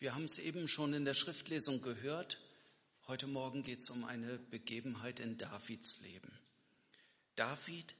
Wir 0.00 0.14
haben 0.14 0.24
es 0.24 0.38
eben 0.38 0.66
schon 0.66 0.94
in 0.94 1.04
der 1.04 1.12
Schriftlesung 1.12 1.82
gehört. 1.82 2.38
Heute 3.06 3.26
Morgen 3.26 3.62
geht 3.62 3.80
es 3.80 3.90
um 3.90 4.04
eine 4.04 4.38
Begebenheit 4.38 5.20
in 5.20 5.36
Davids 5.36 6.00
Leben. 6.00 6.32
David, 7.36 7.94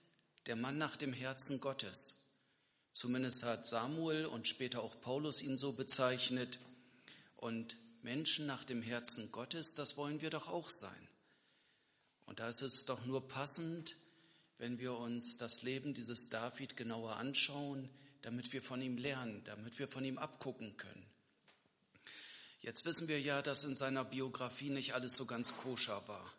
der 0.46 0.56
Mann 0.56 0.78
nach 0.78 0.96
dem 0.96 1.12
Herzen 1.12 1.60
Gottes. 1.60 2.30
Zumindest 2.94 3.42
hat 3.42 3.66
Samuel 3.66 4.24
und 4.24 4.48
später 4.48 4.82
auch 4.82 4.98
Paulus 5.02 5.42
ihn 5.42 5.58
so 5.58 5.74
bezeichnet. 5.74 6.58
Und 7.36 7.76
Menschen 8.00 8.46
nach 8.46 8.64
dem 8.64 8.80
Herzen 8.80 9.30
Gottes, 9.30 9.74
das 9.74 9.98
wollen 9.98 10.22
wir 10.22 10.30
doch 10.30 10.48
auch 10.48 10.70
sein. 10.70 11.08
Und 12.24 12.40
da 12.40 12.48
ist 12.48 12.62
es 12.62 12.86
doch 12.86 13.04
nur 13.04 13.28
passend, 13.28 13.94
wenn 14.56 14.78
wir 14.78 14.96
uns 14.96 15.36
das 15.36 15.60
Leben 15.60 15.92
dieses 15.92 16.30
David 16.30 16.78
genauer 16.78 17.16
anschauen, 17.16 17.90
damit 18.22 18.54
wir 18.54 18.62
von 18.62 18.80
ihm 18.80 18.96
lernen, 18.96 19.44
damit 19.44 19.78
wir 19.78 19.86
von 19.86 20.02
ihm 20.02 20.16
abgucken 20.16 20.78
können. 20.78 21.09
Jetzt 22.60 22.84
wissen 22.84 23.08
wir 23.08 23.18
ja, 23.18 23.40
dass 23.40 23.64
in 23.64 23.74
seiner 23.74 24.04
Biografie 24.04 24.68
nicht 24.68 24.92
alles 24.92 25.16
so 25.16 25.24
ganz 25.24 25.56
koscher 25.56 26.06
war. 26.08 26.32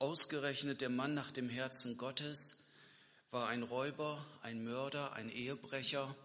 Ausgerechnet 0.00 0.80
der 0.80 0.90
Mann 0.90 1.14
nach 1.14 1.30
dem 1.30 1.48
Herzen 1.48 1.96
Gottes 1.96 2.66
war 3.30 3.48
ein 3.48 3.62
Räuber, 3.62 4.26
ein 4.42 4.64
Mörder, 4.64 5.12
ein 5.12 5.28
Ehebrecher. 5.28 6.16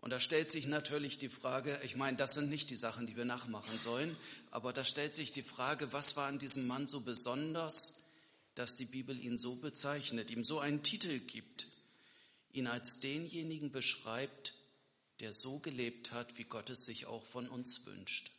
Und 0.00 0.10
da 0.10 0.20
stellt 0.20 0.48
sich 0.48 0.68
natürlich 0.68 1.18
die 1.18 1.28
Frage, 1.28 1.80
ich 1.82 1.96
meine, 1.96 2.16
das 2.16 2.34
sind 2.34 2.48
nicht 2.48 2.70
die 2.70 2.76
Sachen, 2.76 3.08
die 3.08 3.16
wir 3.16 3.24
nachmachen 3.24 3.78
sollen, 3.78 4.16
aber 4.52 4.72
da 4.72 4.84
stellt 4.84 5.16
sich 5.16 5.32
die 5.32 5.42
Frage, 5.42 5.92
was 5.92 6.16
war 6.16 6.28
an 6.28 6.38
diesem 6.38 6.68
Mann 6.68 6.86
so 6.86 7.00
besonders, 7.00 8.10
dass 8.54 8.76
die 8.76 8.84
Bibel 8.84 9.18
ihn 9.18 9.38
so 9.38 9.56
bezeichnet, 9.56 10.30
ihm 10.30 10.44
so 10.44 10.60
einen 10.60 10.84
Titel 10.84 11.18
gibt, 11.18 11.66
ihn 12.52 12.68
als 12.68 13.00
denjenigen 13.00 13.72
beschreibt, 13.72 14.54
der 15.20 15.34
so 15.34 15.58
gelebt 15.58 16.12
hat, 16.12 16.38
wie 16.38 16.44
Gott 16.44 16.70
es 16.70 16.84
sich 16.84 17.06
auch 17.06 17.24
von 17.24 17.48
uns 17.48 17.86
wünscht. 17.86 18.30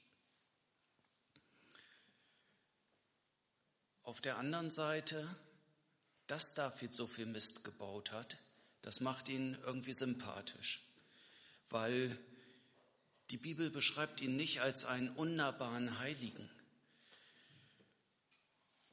Auf 4.03 4.19
der 4.19 4.37
anderen 4.37 4.71
Seite, 4.71 5.27
dass 6.27 6.53
David 6.53 6.93
so 6.93 7.05
viel 7.07 7.27
Mist 7.27 7.63
gebaut 7.63 8.11
hat, 8.11 8.37
das 8.81 8.99
macht 8.99 9.29
ihn 9.29 9.57
irgendwie 9.63 9.93
sympathisch, 9.93 10.83
weil 11.69 12.17
die 13.29 13.37
Bibel 13.37 13.69
beschreibt 13.69 14.19
ihn 14.21 14.35
nicht 14.35 14.61
als 14.61 14.83
einen 14.83 15.09
unnahbaren 15.09 15.99
Heiligen. 15.99 16.49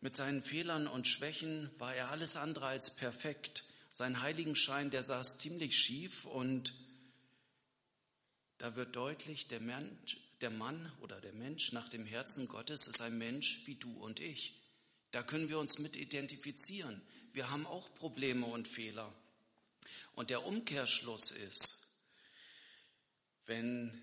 Mit 0.01 0.15
seinen 0.15 0.45
Fehlern 0.45 0.87
und 0.87 1.09
Schwächen 1.09 1.71
war 1.81 1.95
er 1.95 2.11
alles 2.11 2.37
andere 2.37 2.67
als 2.67 2.95
perfekt. 2.95 3.65
Sein 3.91 4.21
Heiligenschein, 4.21 4.91
der 4.91 5.03
saß 5.03 5.39
ziemlich 5.39 5.77
schief 5.77 6.25
und 6.25 6.73
da 8.59 8.75
wird 8.75 8.97
deutlich, 8.97 9.49
der, 9.49 9.61
Mensch, 9.61 10.19
der 10.41 10.51
Mann 10.51 10.93
oder 11.01 11.21
der 11.21 11.33
Mensch 11.33 11.73
nach 11.73 11.89
dem 11.89 12.05
Herzen 12.05 12.49
Gottes 12.49 12.87
ist 12.87 13.01
ein 13.01 13.17
Mensch 13.17 13.63
wie 13.67 13.77
du 13.77 13.93
und 13.99 14.21
ich. 14.21 14.61
Da 15.13 15.23
können 15.23 15.49
wir 15.49 15.59
uns 15.59 15.79
mit 15.79 15.97
identifizieren. 15.97 17.01
Wir 17.33 17.51
haben 17.51 17.67
auch 17.67 17.95
Probleme 17.95 18.47
und 18.47 18.69
Fehler. 18.69 19.13
Und 20.15 20.31
der 20.31 20.45
Umkehrschluss 20.45 21.31
ist, 21.31 21.89
wenn 23.47 24.03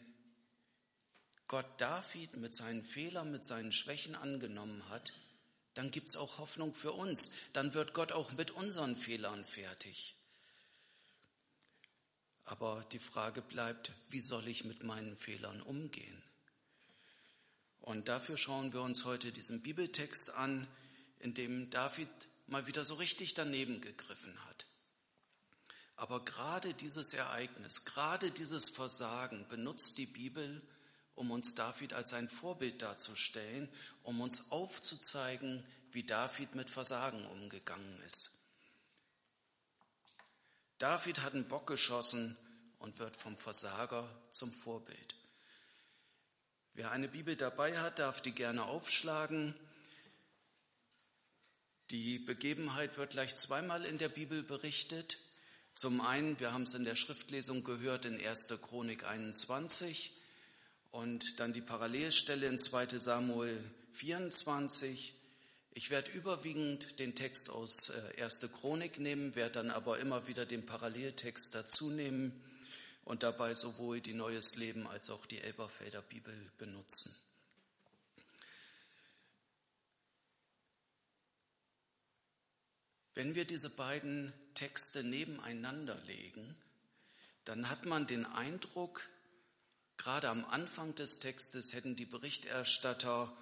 Gott 1.47 1.65
David 1.77 2.37
mit 2.37 2.55
seinen 2.55 2.83
Fehlern, 2.83 3.31
mit 3.31 3.45
seinen 3.45 3.71
Schwächen 3.71 4.15
angenommen 4.15 4.87
hat, 4.89 5.13
dann 5.75 5.91
gibt's 5.91 6.15
auch 6.15 6.37
Hoffnung 6.37 6.73
für 6.73 6.93
uns. 6.93 7.33
Dann 7.53 7.73
wird 7.73 7.93
Gott 7.93 8.13
auch 8.13 8.31
mit 8.31 8.51
unseren 8.51 8.95
Fehlern 8.95 9.45
fertig. 9.45 10.14
Aber 12.45 12.85
die 12.91 12.99
Frage 12.99 13.41
bleibt, 13.41 13.91
wie 14.09 14.19
soll 14.19 14.47
ich 14.47 14.65
mit 14.65 14.83
meinen 14.83 15.15
Fehlern 15.15 15.61
umgehen? 15.61 16.21
Und 17.81 18.07
dafür 18.07 18.37
schauen 18.37 18.73
wir 18.73 18.81
uns 18.81 19.05
heute 19.05 19.31
diesen 19.31 19.61
Bibeltext 19.61 20.31
an, 20.31 20.67
in 21.19 21.33
dem 21.33 21.69
David 21.69 22.09
mal 22.47 22.67
wieder 22.67 22.85
so 22.85 22.95
richtig 22.95 23.33
daneben 23.33 23.81
gegriffen 23.81 24.35
hat. 24.45 24.65
Aber 25.95 26.23
gerade 26.23 26.73
dieses 26.73 27.13
Ereignis, 27.13 27.85
gerade 27.85 28.31
dieses 28.31 28.69
Versagen 28.69 29.47
benutzt 29.47 29.97
die 29.97 30.05
Bibel, 30.05 30.61
um 31.15 31.31
uns 31.31 31.55
David 31.55 31.93
als 31.93 32.13
ein 32.13 32.27
Vorbild 32.27 32.81
darzustellen, 32.81 33.69
um 34.03 34.19
uns 34.19 34.51
aufzuzeigen, 34.51 35.65
wie 35.91 36.03
David 36.03 36.55
mit 36.55 36.69
Versagen 36.69 37.25
umgegangen 37.27 38.01
ist. 38.01 38.44
David 40.77 41.21
hat 41.21 41.33
einen 41.33 41.47
Bock 41.47 41.67
geschossen 41.67 42.37
und 42.79 42.99
wird 42.99 43.15
vom 43.15 43.37
Versager 43.37 44.07
zum 44.31 44.51
Vorbild. 44.51 45.15
Wer 46.73 46.91
eine 46.91 47.07
Bibel 47.07 47.37
dabei 47.37 47.79
hat, 47.79 47.99
darf 47.99 48.21
die 48.21 48.33
gerne 48.33 48.65
aufschlagen. 48.65 49.55
Die 51.91 52.19
Begebenheit 52.19 52.97
wird 52.97 53.11
gleich 53.11 53.37
zweimal 53.37 53.85
in 53.85 53.97
der 53.97 54.09
Bibel 54.09 54.43
berichtet. 54.43 55.17
Zum 55.73 56.01
einen, 56.01 56.39
wir 56.39 56.51
haben 56.51 56.63
es 56.63 56.73
in 56.73 56.83
der 56.83 56.95
Schriftlesung 56.95 57.63
gehört, 57.63 58.05
in 58.05 58.19
1. 58.19 58.47
Chronik 58.61 59.05
21 59.05 60.11
und 60.91 61.39
dann 61.39 61.53
die 61.53 61.61
Parallelstelle 61.61 62.47
in 62.47 62.59
2. 62.59 62.97
Samuel 62.97 63.61
24 63.91 65.13
ich 65.75 65.89
werde 65.89 66.09
überwiegend 66.11 66.99
den 66.99 67.15
Text 67.15 67.49
aus 67.49 67.89
äh, 67.89 68.15
Erste 68.15 68.47
Chronik 68.47 68.97
nehmen, 68.97 69.35
werde 69.35 69.55
dann 69.55 69.71
aber 69.71 69.99
immer 69.99 70.25
wieder 70.25 70.45
den 70.45 70.65
Paralleltext 70.65 71.53
dazu 71.53 71.91
nehmen 71.91 72.31
und 73.03 73.23
dabei 73.23 73.53
sowohl 73.53 73.99
die 73.99 74.13
Neues 74.13 74.55
Leben 74.55 74.87
als 74.87 75.09
auch 75.09 75.25
die 75.25 75.41
Elberfelder 75.41 76.01
Bibel 76.01 76.33
benutzen. 76.57 77.13
Wenn 83.13 83.35
wir 83.35 83.43
diese 83.43 83.69
beiden 83.69 84.31
Texte 84.53 85.03
nebeneinander 85.03 85.99
legen, 86.05 86.55
dann 87.43 87.69
hat 87.69 87.85
man 87.85 88.07
den 88.07 88.25
Eindruck, 88.25 89.09
gerade 89.97 90.29
am 90.29 90.45
Anfang 90.45 90.95
des 90.95 91.19
Textes 91.19 91.73
hätten 91.73 91.97
die 91.97 92.05
Berichterstatter 92.05 93.35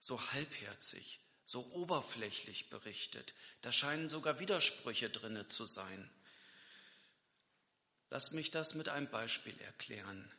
so 0.00 0.18
halbherzig, 0.32 1.20
so 1.48 1.64
oberflächlich 1.72 2.68
berichtet. 2.68 3.32
Da 3.62 3.72
scheinen 3.72 4.10
sogar 4.10 4.38
Widersprüche 4.38 5.08
drinne 5.08 5.46
zu 5.46 5.64
sein. 5.64 6.10
Lass 8.10 8.32
mich 8.32 8.50
das 8.50 8.74
mit 8.74 8.90
einem 8.90 9.08
Beispiel 9.08 9.58
erklären. 9.62 10.30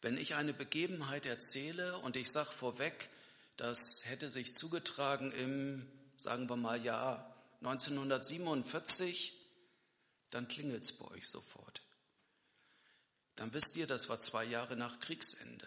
Wenn 0.00 0.16
ich 0.16 0.36
eine 0.36 0.54
Begebenheit 0.54 1.26
erzähle 1.26 1.98
und 1.98 2.14
ich 2.14 2.30
sage 2.30 2.50
vorweg, 2.50 3.10
das 3.56 4.06
hätte 4.06 4.30
sich 4.30 4.54
zugetragen 4.54 5.32
im, 5.32 5.90
sagen 6.16 6.48
wir 6.48 6.56
mal, 6.56 6.82
Jahr 6.82 7.36
1947, 7.62 9.36
dann 10.30 10.46
klingelt 10.46 10.84
es 10.84 10.96
bei 10.96 11.06
euch 11.08 11.28
sofort. 11.28 11.82
Dann 13.34 13.52
wisst 13.52 13.74
ihr, 13.74 13.88
das 13.88 14.08
war 14.08 14.20
zwei 14.20 14.44
Jahre 14.44 14.76
nach 14.76 15.00
Kriegsende. 15.00 15.66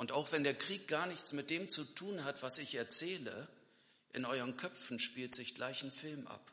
Und 0.00 0.12
auch 0.12 0.32
wenn 0.32 0.44
der 0.44 0.54
Krieg 0.54 0.88
gar 0.88 1.06
nichts 1.06 1.34
mit 1.34 1.50
dem 1.50 1.68
zu 1.68 1.84
tun 1.84 2.24
hat, 2.24 2.42
was 2.42 2.56
ich 2.56 2.74
erzähle, 2.74 3.46
in 4.14 4.24
euren 4.24 4.56
Köpfen 4.56 4.98
spielt 4.98 5.34
sich 5.34 5.54
gleich 5.54 5.82
ein 5.82 5.92
Film 5.92 6.26
ab. 6.26 6.50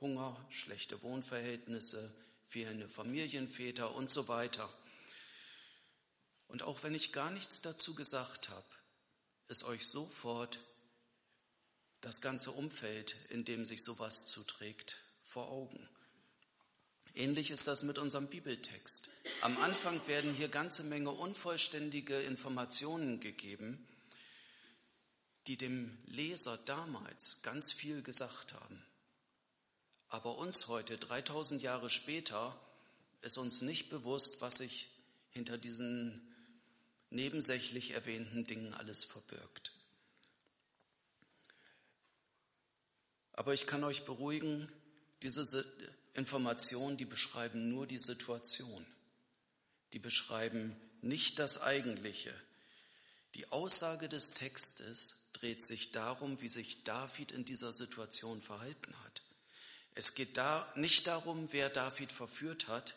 Hunger, 0.00 0.34
schlechte 0.48 1.02
Wohnverhältnisse, 1.02 2.10
fehlende 2.46 2.88
Familienväter 2.88 3.94
und 3.94 4.10
so 4.10 4.28
weiter. 4.28 4.72
Und 6.48 6.62
auch 6.62 6.84
wenn 6.84 6.94
ich 6.94 7.12
gar 7.12 7.30
nichts 7.30 7.60
dazu 7.60 7.94
gesagt 7.94 8.48
habe, 8.48 8.66
ist 9.48 9.64
euch 9.64 9.86
sofort 9.86 10.58
das 12.00 12.22
ganze 12.22 12.50
Umfeld, 12.50 13.14
in 13.28 13.44
dem 13.44 13.66
sich 13.66 13.82
sowas 13.82 14.24
zuträgt, 14.24 15.02
vor 15.20 15.50
Augen. 15.50 15.86
Ähnlich 17.16 17.50
ist 17.50 17.66
das 17.66 17.82
mit 17.82 17.96
unserem 17.96 18.26
Bibeltext. 18.26 19.08
Am 19.40 19.56
Anfang 19.62 20.06
werden 20.06 20.34
hier 20.34 20.48
ganze 20.48 20.84
Menge 20.84 21.10
unvollständige 21.10 22.20
Informationen 22.20 23.20
gegeben, 23.20 23.88
die 25.46 25.56
dem 25.56 25.96
Leser 26.04 26.58
damals 26.66 27.40
ganz 27.40 27.72
viel 27.72 28.02
gesagt 28.02 28.52
haben. 28.52 28.84
Aber 30.08 30.36
uns 30.36 30.68
heute, 30.68 30.98
3000 30.98 31.62
Jahre 31.62 31.88
später, 31.88 32.54
ist 33.22 33.38
uns 33.38 33.62
nicht 33.62 33.88
bewusst, 33.88 34.42
was 34.42 34.58
sich 34.58 34.90
hinter 35.30 35.56
diesen 35.56 36.20
nebensächlich 37.08 37.92
erwähnten 37.92 38.44
Dingen 38.46 38.74
alles 38.74 39.04
verbirgt. 39.04 39.72
Aber 43.32 43.54
ich 43.54 43.66
kann 43.66 43.84
euch 43.84 44.04
beruhigen, 44.04 44.70
diese 45.22 45.46
Informationen, 46.16 46.96
die 46.96 47.04
beschreiben 47.04 47.68
nur 47.68 47.86
die 47.86 47.98
Situation. 47.98 48.86
Die 49.92 49.98
beschreiben 49.98 50.74
nicht 51.02 51.38
das 51.38 51.60
Eigentliche. 51.60 52.34
Die 53.34 53.50
Aussage 53.52 54.08
des 54.08 54.32
Textes 54.32 55.30
dreht 55.34 55.64
sich 55.64 55.92
darum, 55.92 56.40
wie 56.40 56.48
sich 56.48 56.84
David 56.84 57.32
in 57.32 57.44
dieser 57.44 57.72
Situation 57.72 58.40
verhalten 58.40 58.94
hat. 59.04 59.22
Es 59.94 60.14
geht 60.14 60.36
da 60.36 60.70
nicht 60.74 61.06
darum, 61.06 61.52
wer 61.52 61.68
David 61.68 62.12
verführt 62.12 62.68
hat. 62.68 62.94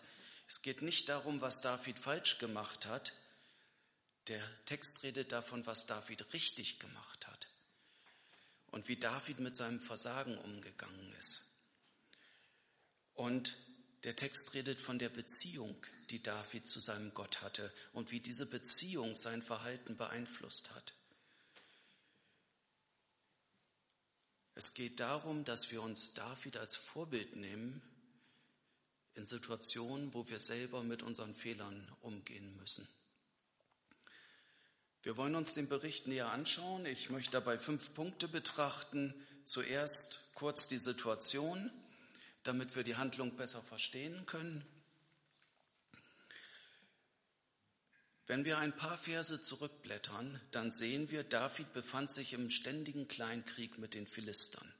Es 0.47 0.61
geht 0.61 0.81
nicht 0.81 1.09
darum, 1.09 1.41
was 1.41 1.61
David 1.61 1.99
falsch 1.99 2.39
gemacht 2.39 2.85
hat. 2.85 3.13
Der 4.27 4.43
Text 4.65 5.03
redet 5.03 5.31
davon, 5.31 5.65
was 5.65 5.87
David 5.87 6.33
richtig 6.33 6.79
gemacht 6.79 7.27
hat 7.27 7.47
und 8.67 8.87
wie 8.87 8.97
David 8.97 9.39
mit 9.39 9.57
seinem 9.57 9.79
Versagen 9.79 10.37
umgegangen 10.37 11.13
ist. 11.19 11.48
Und 13.19 13.57
der 14.05 14.15
Text 14.15 14.53
redet 14.53 14.79
von 14.79 14.97
der 14.97 15.09
Beziehung, 15.09 15.75
die 16.09 16.23
David 16.23 16.65
zu 16.65 16.79
seinem 16.79 17.13
Gott 17.13 17.41
hatte 17.41 17.69
und 17.91 18.11
wie 18.11 18.21
diese 18.21 18.45
Beziehung 18.45 19.13
sein 19.13 19.41
Verhalten 19.41 19.97
beeinflusst 19.97 20.73
hat. 20.73 20.93
Es 24.55 24.73
geht 24.73 25.01
darum, 25.01 25.43
dass 25.43 25.69
wir 25.69 25.81
uns 25.81 26.13
David 26.13 26.55
als 26.55 26.77
Vorbild 26.77 27.35
nehmen 27.35 27.81
in 29.15 29.25
Situationen, 29.25 30.13
wo 30.13 30.29
wir 30.29 30.39
selber 30.39 30.81
mit 30.81 31.03
unseren 31.03 31.35
Fehlern 31.35 31.91
umgehen 31.99 32.55
müssen. 32.55 32.87
Wir 35.01 35.17
wollen 35.17 35.35
uns 35.35 35.55
den 35.55 35.67
Bericht 35.67 36.07
näher 36.07 36.31
anschauen. 36.31 36.85
Ich 36.85 37.09
möchte 37.09 37.31
dabei 37.31 37.57
fünf 37.57 37.93
Punkte 37.93 38.29
betrachten. 38.29 39.13
Zuerst 39.43 40.33
kurz 40.35 40.69
die 40.69 40.79
Situation, 40.79 41.69
damit 42.43 42.75
wir 42.75 42.83
die 42.83 42.95
Handlung 42.95 43.35
besser 43.35 43.61
verstehen 43.61 44.25
können. 44.25 44.65
Wenn 48.27 48.45
wir 48.45 48.59
ein 48.59 48.75
paar 48.75 48.97
Verse 48.97 49.41
zurückblättern, 49.41 50.39
dann 50.51 50.71
sehen 50.71 51.09
wir, 51.09 51.23
David 51.23 51.73
befand 51.73 52.11
sich 52.11 52.33
im 52.33 52.51
ständigen 52.51 53.07
Kleinkrieg 53.07 53.79
mit 53.79 53.95
den 53.95 54.05
Philistern. 54.05 54.71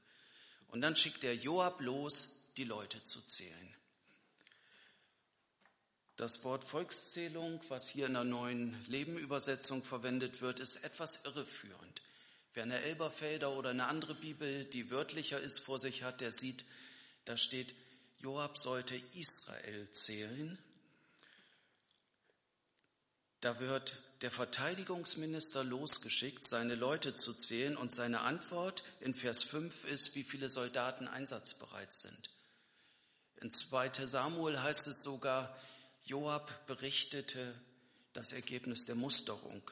Und 0.68 0.82
dann 0.82 0.94
schickt 0.94 1.24
er 1.24 1.34
Joab 1.34 1.80
los, 1.80 2.52
die 2.56 2.64
Leute 2.64 3.02
zu 3.02 3.20
zählen. 3.22 3.74
Das 6.20 6.44
Wort 6.44 6.64
Volkszählung, 6.64 7.60
was 7.68 7.88
hier 7.88 8.06
in 8.06 8.12
der 8.12 8.24
neuen 8.24 8.76
Lebenübersetzung 8.88 9.82
verwendet 9.82 10.42
wird, 10.42 10.60
ist 10.60 10.84
etwas 10.84 11.24
irreführend. 11.24 12.02
Wer 12.52 12.64
eine 12.64 12.82
Elberfelder 12.82 13.50
oder 13.50 13.70
eine 13.70 13.86
andere 13.86 14.14
Bibel, 14.14 14.64
die 14.66 14.90
wörtlicher 14.90 15.40
ist, 15.40 15.60
vor 15.60 15.78
sich 15.78 16.02
hat, 16.02 16.20
der 16.20 16.30
sieht, 16.30 16.64
da 17.24 17.36
steht, 17.36 17.74
Joab 18.18 18.58
sollte 18.58 18.96
Israel 19.14 19.90
zählen. 19.92 20.58
Da 23.40 23.58
wird 23.60 23.98
der 24.20 24.30
Verteidigungsminister 24.30 25.64
losgeschickt, 25.64 26.46
seine 26.46 26.74
Leute 26.74 27.16
zu 27.16 27.32
zählen 27.32 27.76
und 27.76 27.94
seine 27.94 28.20
Antwort 28.20 28.82
in 29.00 29.14
Vers 29.14 29.42
5 29.42 29.84
ist, 29.84 30.14
wie 30.14 30.24
viele 30.24 30.50
Soldaten 30.50 31.08
einsatzbereit 31.08 31.94
sind. 31.94 32.30
In 33.40 33.50
2 33.50 34.06
Samuel 34.06 34.60
heißt 34.60 34.86
es 34.88 35.02
sogar, 35.02 35.56
Joab 36.02 36.66
berichtete 36.66 37.54
das 38.12 38.32
Ergebnis 38.32 38.84
der 38.84 38.96
Musterung. 38.96 39.62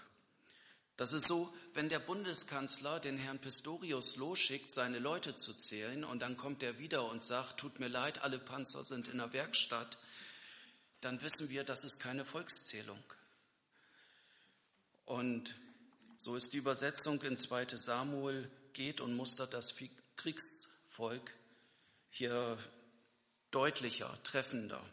Das 0.98 1.12
ist 1.12 1.28
so, 1.28 1.48
wenn 1.74 1.88
der 1.88 2.00
Bundeskanzler 2.00 2.98
den 2.98 3.18
Herrn 3.18 3.38
Pistorius 3.38 4.16
losschickt, 4.16 4.72
seine 4.72 4.98
Leute 4.98 5.36
zu 5.36 5.54
zählen, 5.54 6.02
und 6.02 6.18
dann 6.18 6.36
kommt 6.36 6.60
er 6.64 6.80
wieder 6.80 7.08
und 7.08 7.22
sagt, 7.22 7.60
tut 7.60 7.78
mir 7.78 7.86
leid, 7.86 8.22
alle 8.22 8.40
Panzer 8.40 8.82
sind 8.82 9.06
in 9.06 9.18
der 9.18 9.32
Werkstatt, 9.32 9.96
dann 11.00 11.22
wissen 11.22 11.50
wir, 11.50 11.62
das 11.62 11.84
ist 11.84 12.00
keine 12.00 12.24
Volkszählung. 12.24 13.00
Und 15.04 15.54
so 16.16 16.34
ist 16.34 16.52
die 16.52 16.56
Übersetzung 16.56 17.22
in 17.22 17.36
2 17.36 17.66
Samuel, 17.76 18.50
geht 18.72 19.00
und 19.00 19.14
mustert 19.14 19.54
das 19.54 19.76
Kriegsvolk 20.16 21.32
hier 22.10 22.58
deutlicher, 23.52 24.18
treffender. 24.24 24.84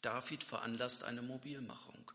David 0.00 0.42
veranlasst 0.42 1.04
eine 1.04 1.20
Mobilmachung. 1.20 2.10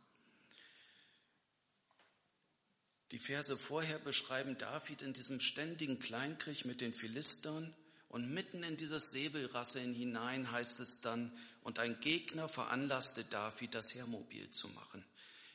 Die 3.11 3.19
Verse 3.19 3.57
vorher 3.57 3.99
beschreiben 3.99 4.57
David 4.57 5.01
in 5.01 5.13
diesem 5.13 5.39
ständigen 5.39 5.99
Kleinkrieg 5.99 6.65
mit 6.65 6.81
den 6.81 6.93
Philistern 6.93 7.73
und 8.09 8.33
mitten 8.33 8.63
in 8.63 8.77
dieses 8.77 9.11
Säbelrasseln 9.11 9.93
hinein 9.93 10.51
heißt 10.51 10.79
es 10.79 11.01
dann, 11.01 11.31
und 11.63 11.77
ein 11.77 11.99
Gegner 11.99 12.49
veranlasste 12.49 13.23
David, 13.25 13.75
das 13.75 13.93
Heermobil 13.93 14.49
zu 14.49 14.67
machen. 14.69 15.05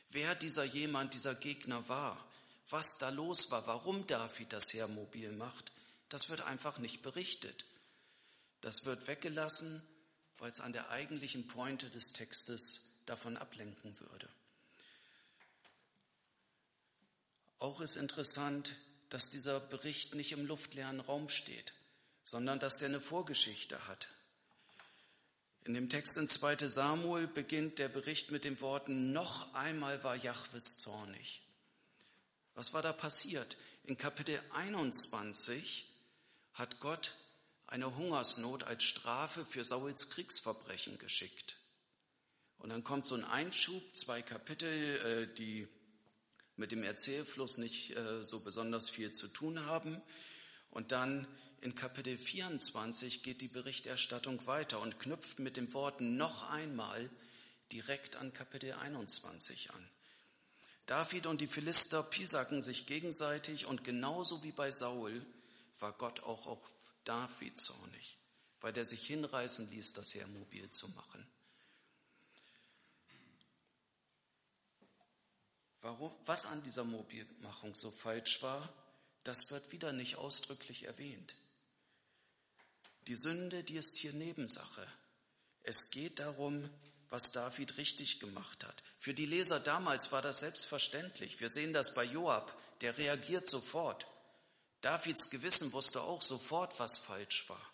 Wer 0.09 0.35
dieser 0.35 0.63
jemand, 0.63 1.13
dieser 1.13 1.35
Gegner 1.35 1.89
war, 1.89 2.25
was 2.69 2.97
da 2.97 3.09
los 3.09 3.51
war, 3.51 3.67
warum 3.67 4.07
David 4.07 4.53
das 4.53 4.73
Heermobil 4.73 5.33
macht, 5.33 5.71
das 6.07 6.29
wird 6.29 6.41
einfach 6.41 6.77
nicht 6.77 7.01
berichtet. 7.01 7.65
Das 8.61 8.85
wird 8.85 9.07
weggelassen 9.07 9.81
weil 10.39 10.51
es 10.51 10.61
an 10.61 10.73
der 10.73 10.89
eigentlichen 10.89 11.47
Pointe 11.47 11.89
des 11.89 12.13
Textes 12.13 13.01
davon 13.05 13.37
ablenken 13.37 13.99
würde. 13.99 14.29
Auch 17.59 17.81
ist 17.81 17.95
interessant, 17.95 18.75
dass 19.09 19.29
dieser 19.29 19.59
Bericht 19.59 20.15
nicht 20.15 20.31
im 20.31 20.45
luftleeren 20.45 20.99
Raum 20.99 21.29
steht, 21.29 21.73
sondern 22.23 22.59
dass 22.59 22.77
der 22.77 22.89
eine 22.89 23.01
Vorgeschichte 23.01 23.87
hat. 23.87 24.09
In 25.63 25.73
dem 25.73 25.89
Text 25.89 26.17
in 26.17 26.29
2 26.29 26.67
Samuel 26.67 27.27
beginnt 27.27 27.79
der 27.79 27.89
Bericht 27.89 28.31
mit 28.31 28.43
den 28.43 28.61
Worten, 28.61 29.11
noch 29.11 29.53
einmal 29.53 30.03
war 30.03 30.15
Jahwes 30.15 30.77
zornig. 30.77 31.41
Was 32.53 32.73
war 32.73 32.81
da 32.81 32.93
passiert? 32.93 33.57
In 33.83 33.97
Kapitel 33.97 34.39
21 34.53 35.89
hat 36.53 36.79
Gott 36.79 37.11
eine 37.67 37.95
Hungersnot 37.95 38.63
als 38.63 38.83
Strafe 38.83 39.45
für 39.45 39.63
Sauls 39.63 40.09
Kriegsverbrechen 40.09 40.97
geschickt. 40.99 41.57
Und 42.59 42.69
dann 42.69 42.83
kommt 42.83 43.05
so 43.05 43.15
ein 43.15 43.25
Einschub, 43.25 43.83
zwei 43.95 44.21
Kapitel, 44.21 44.67
äh, 44.67 45.35
die 45.35 45.67
mit 46.57 46.71
dem 46.71 46.83
Erzählfluss 46.83 47.57
nicht 47.57 47.95
äh, 47.95 48.23
so 48.23 48.39
besonders 48.41 48.89
viel 48.89 49.11
zu 49.11 49.27
tun 49.27 49.65
haben. 49.65 50.01
Und 50.71 50.91
dann 50.91 51.27
in 51.61 51.75
Kapitel 51.75 52.17
24 52.17 53.23
geht 53.23 53.41
die 53.41 53.47
Berichterstattung 53.47 54.45
weiter 54.45 54.79
und 54.79 54.99
knüpft 54.99 55.39
mit 55.39 55.57
den 55.57 55.73
Worten 55.73 56.17
noch 56.17 56.49
einmal 56.51 57.09
direkt 57.71 58.15
an 58.15 58.33
Kapitel 58.33 58.73
21 58.73 59.71
an. 59.71 59.89
David 60.85 61.25
und 61.25 61.41
die 61.41 61.47
Philister 61.47 62.01
piesacken 62.01 62.61
sich 62.61 62.85
gegenseitig 62.85 63.65
und 63.65 63.83
genauso 63.83 64.43
wie 64.43 64.53
bei 64.53 64.71
Saul 64.71 65.25
war 65.79 65.91
Gott 65.93 66.21
auch 66.21 66.47
auf 66.47 66.75
David 67.03 67.59
zornig, 67.59 68.17
weil 68.61 68.75
er 68.77 68.85
sich 68.85 69.05
hinreißen 69.05 69.69
ließ, 69.69 69.93
das 69.93 70.13
Heer 70.13 70.27
mobil 70.27 70.69
zu 70.69 70.87
machen. 70.89 71.26
Warum, 75.87 76.13
was 76.25 76.45
an 76.45 76.61
dieser 76.63 76.83
Mobilmachung 76.83 77.73
so 77.73 77.89
falsch 77.91 78.43
war, 78.43 78.67
das 79.23 79.51
wird 79.51 79.71
wieder 79.71 79.93
nicht 79.93 80.17
ausdrücklich 80.17 80.83
erwähnt. 80.83 81.33
Die 83.07 83.15
Sünde, 83.15 83.63
die 83.63 83.77
ist 83.77 83.95
hier 83.95 84.11
Nebensache. 84.11 84.85
Es 85.63 85.89
geht 85.89 86.19
darum, 86.19 86.69
was 87.07 87.31
David 87.31 87.77
richtig 87.77 88.19
gemacht 88.19 88.65
hat. 88.65 88.83
Für 88.99 89.13
die 89.13 89.25
Leser 89.25 89.61
damals 89.61 90.11
war 90.11 90.21
das 90.21 90.39
selbstverständlich. 90.39 91.39
Wir 91.39 91.49
sehen 91.49 91.71
das 91.71 91.93
bei 91.93 92.03
Joab, 92.03 92.53
der 92.81 92.97
reagiert 92.97 93.47
sofort. 93.47 94.07
Davids 94.81 95.29
Gewissen 95.29 95.71
wusste 95.71 96.01
auch 96.01 96.21
sofort, 96.21 96.77
was 96.81 96.97
falsch 96.97 97.47
war. 97.47 97.71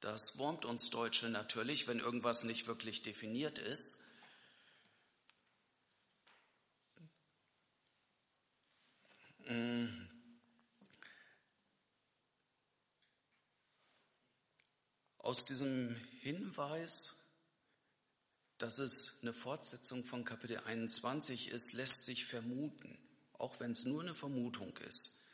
Das 0.00 0.36
wurmt 0.36 0.64
uns 0.64 0.90
Deutsche 0.90 1.28
natürlich, 1.28 1.86
wenn 1.86 2.00
irgendwas 2.00 2.42
nicht 2.42 2.66
wirklich 2.66 3.02
definiert 3.02 3.60
ist. 3.60 4.09
Aus 15.18 15.44
diesem 15.44 15.94
Hinweis, 16.20 17.20
dass 18.58 18.78
es 18.78 19.20
eine 19.22 19.32
Fortsetzung 19.32 20.04
von 20.04 20.24
Kapitel 20.24 20.58
21 20.58 21.48
ist, 21.48 21.72
lässt 21.72 22.04
sich 22.04 22.26
vermuten, 22.26 22.98
auch 23.32 23.58
wenn 23.58 23.72
es 23.72 23.84
nur 23.84 24.02
eine 24.02 24.14
Vermutung 24.14 24.76
ist, 24.78 25.24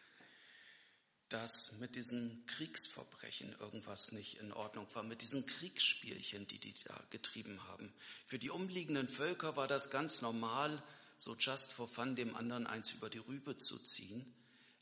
dass 1.29 1.79
mit 1.79 1.97
diesen 1.97 2.47
Kriegsverbrechen 2.47 3.55
irgendwas 3.59 4.13
nicht 4.13 4.39
in 4.39 4.53
Ordnung 4.53 4.87
war, 4.95 5.03
mit 5.03 5.23
diesen 5.23 5.45
Kriegsspielchen, 5.45 6.47
die 6.47 6.59
die 6.59 6.75
da 6.85 6.99
getrieben 7.11 7.63
haben. 7.65 7.93
Für 8.27 8.39
die 8.39 8.51
umliegenden 8.51 9.09
Völker 9.09 9.57
war 9.57 9.69
das 9.69 9.91
ganz 9.91 10.23
normal, 10.23 10.83
so 11.17 11.35
just 11.35 11.73
for 11.73 11.89
fun 11.89 12.17
dem 12.17 12.37
anderen 12.37 12.67
eins 12.67 12.93
über 12.93 13.11
die 13.11 13.19
Rübe 13.19 13.57
zu 13.57 13.79
ziehen, 13.79 14.35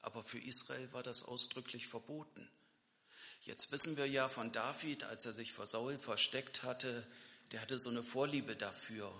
aber 0.02 0.22
für 0.22 0.38
Israel 0.38 0.92
war 0.92 1.02
das 1.02 1.22
ausdrücklich 1.24 1.86
verboten. 1.86 2.48
Jetzt 3.42 3.72
wissen 3.72 3.96
wir 3.96 4.06
ja 4.06 4.28
von 4.28 4.52
David, 4.52 5.04
als 5.04 5.26
er 5.26 5.32
sich 5.32 5.52
vor 5.52 5.66
Saul 5.66 5.98
versteckt 5.98 6.62
hatte, 6.62 7.06
der 7.52 7.60
hatte 7.60 7.78
so 7.78 7.90
eine 7.90 8.02
Vorliebe 8.02 8.56
dafür, 8.56 9.12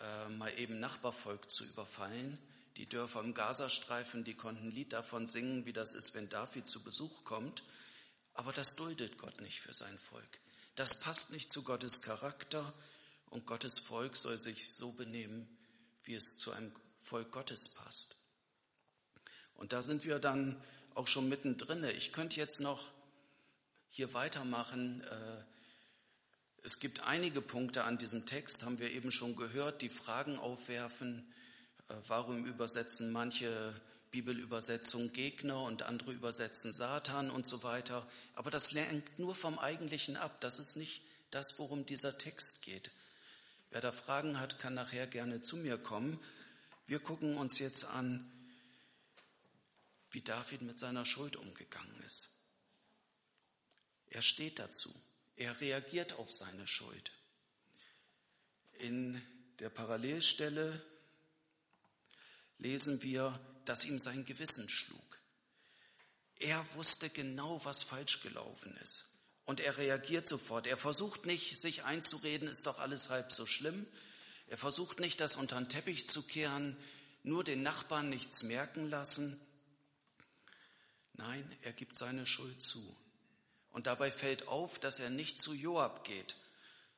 äh, 0.00 0.28
mal 0.30 0.56
eben 0.58 0.80
Nachbarvolk 0.80 1.50
zu 1.50 1.64
überfallen. 1.64 2.38
Die 2.76 2.88
Dörfer 2.88 3.20
im 3.20 3.34
Gazastreifen, 3.34 4.24
die 4.24 4.34
konnten 4.34 4.68
ein 4.68 4.70
Lied 4.70 4.92
davon 4.92 5.26
singen, 5.26 5.66
wie 5.66 5.72
das 5.72 5.94
ist, 5.94 6.14
wenn 6.14 6.28
David 6.28 6.66
zu 6.66 6.82
Besuch 6.82 7.24
kommt. 7.24 7.62
Aber 8.32 8.52
das 8.52 8.76
duldet 8.76 9.18
Gott 9.18 9.40
nicht 9.40 9.60
für 9.60 9.74
sein 9.74 9.98
Volk. 9.98 10.40
Das 10.74 11.00
passt 11.00 11.32
nicht 11.32 11.52
zu 11.52 11.62
Gottes 11.62 12.00
Charakter 12.00 12.72
und 13.28 13.46
Gottes 13.46 13.78
Volk 13.78 14.16
soll 14.16 14.38
sich 14.38 14.72
so 14.72 14.92
benehmen, 14.92 15.46
wie 16.04 16.14
es 16.14 16.38
zu 16.38 16.52
einem 16.52 16.72
Volk 16.98 17.32
Gottes 17.32 17.68
passt. 17.68 18.16
Und 19.54 19.72
da 19.72 19.82
sind 19.82 20.04
wir 20.04 20.18
dann 20.18 20.62
auch 20.94 21.06
schon 21.06 21.28
mittendrin. 21.28 21.84
Ich 21.84 22.12
könnte 22.12 22.36
jetzt 22.36 22.60
noch 22.60 22.90
hier 23.90 24.14
weitermachen. 24.14 25.02
Äh, 25.02 25.44
es 26.64 26.80
gibt 26.80 27.00
einige 27.00 27.40
Punkte 27.40 27.84
an 27.84 27.98
diesem 27.98 28.26
Text, 28.26 28.64
haben 28.64 28.78
wir 28.78 28.90
eben 28.90 29.12
schon 29.12 29.36
gehört, 29.36 29.82
die 29.82 29.88
Fragen 29.88 30.38
aufwerfen. 30.38 31.32
Äh, 31.88 31.94
warum 32.08 32.44
übersetzen 32.46 33.12
manche 33.12 33.50
Bibelübersetzungen 34.10 35.12
Gegner 35.12 35.62
und 35.62 35.82
andere 35.82 36.12
übersetzen 36.12 36.72
Satan 36.72 37.30
und 37.30 37.46
so 37.46 37.62
weiter? 37.62 38.06
Aber 38.34 38.50
das 38.50 38.72
lenkt 38.72 39.18
nur 39.18 39.34
vom 39.34 39.58
Eigentlichen 39.58 40.16
ab. 40.16 40.40
Das 40.40 40.58
ist 40.58 40.76
nicht 40.76 41.02
das, 41.30 41.58
worum 41.58 41.86
dieser 41.86 42.18
Text 42.18 42.62
geht. 42.62 42.90
Wer 43.72 43.80
da 43.80 43.90
Fragen 43.90 44.38
hat, 44.38 44.58
kann 44.58 44.74
nachher 44.74 45.06
gerne 45.06 45.40
zu 45.40 45.56
mir 45.56 45.78
kommen. 45.78 46.22
Wir 46.86 47.00
gucken 47.00 47.38
uns 47.38 47.58
jetzt 47.58 47.84
an, 47.86 48.30
wie 50.10 50.20
David 50.20 50.60
mit 50.60 50.78
seiner 50.78 51.06
Schuld 51.06 51.36
umgegangen 51.36 52.02
ist. 52.02 52.42
Er 54.10 54.20
steht 54.20 54.58
dazu. 54.58 54.94
Er 55.36 55.58
reagiert 55.62 56.12
auf 56.12 56.30
seine 56.30 56.66
Schuld. 56.66 57.12
In 58.74 59.22
der 59.58 59.70
Parallelstelle 59.70 60.84
lesen 62.58 63.00
wir, 63.00 63.40
dass 63.64 63.86
ihm 63.86 63.98
sein 63.98 64.26
Gewissen 64.26 64.68
schlug. 64.68 65.18
Er 66.36 66.62
wusste 66.74 67.08
genau, 67.08 67.64
was 67.64 67.82
falsch 67.82 68.20
gelaufen 68.20 68.76
ist. 68.82 69.11
Und 69.44 69.60
er 69.60 69.76
reagiert 69.76 70.28
sofort. 70.28 70.66
Er 70.66 70.76
versucht 70.76 71.26
nicht, 71.26 71.58
sich 71.58 71.84
einzureden, 71.84 72.48
ist 72.48 72.66
doch 72.66 72.78
alles 72.78 73.10
halb 73.10 73.32
so 73.32 73.46
schlimm. 73.46 73.86
Er 74.46 74.58
versucht 74.58 75.00
nicht, 75.00 75.20
das 75.20 75.36
unter 75.36 75.56
den 75.56 75.68
Teppich 75.68 76.08
zu 76.08 76.22
kehren, 76.22 76.76
nur 77.22 77.44
den 77.44 77.62
Nachbarn 77.62 78.08
nichts 78.08 78.42
merken 78.42 78.88
lassen. 78.88 79.40
Nein, 81.14 81.50
er 81.62 81.72
gibt 81.72 81.96
seine 81.96 82.26
Schuld 82.26 82.62
zu. 82.62 82.96
Und 83.70 83.86
dabei 83.86 84.12
fällt 84.12 84.48
auf, 84.48 84.78
dass 84.78 85.00
er 85.00 85.10
nicht 85.10 85.40
zu 85.40 85.54
Joab 85.54 86.04
geht. 86.04 86.36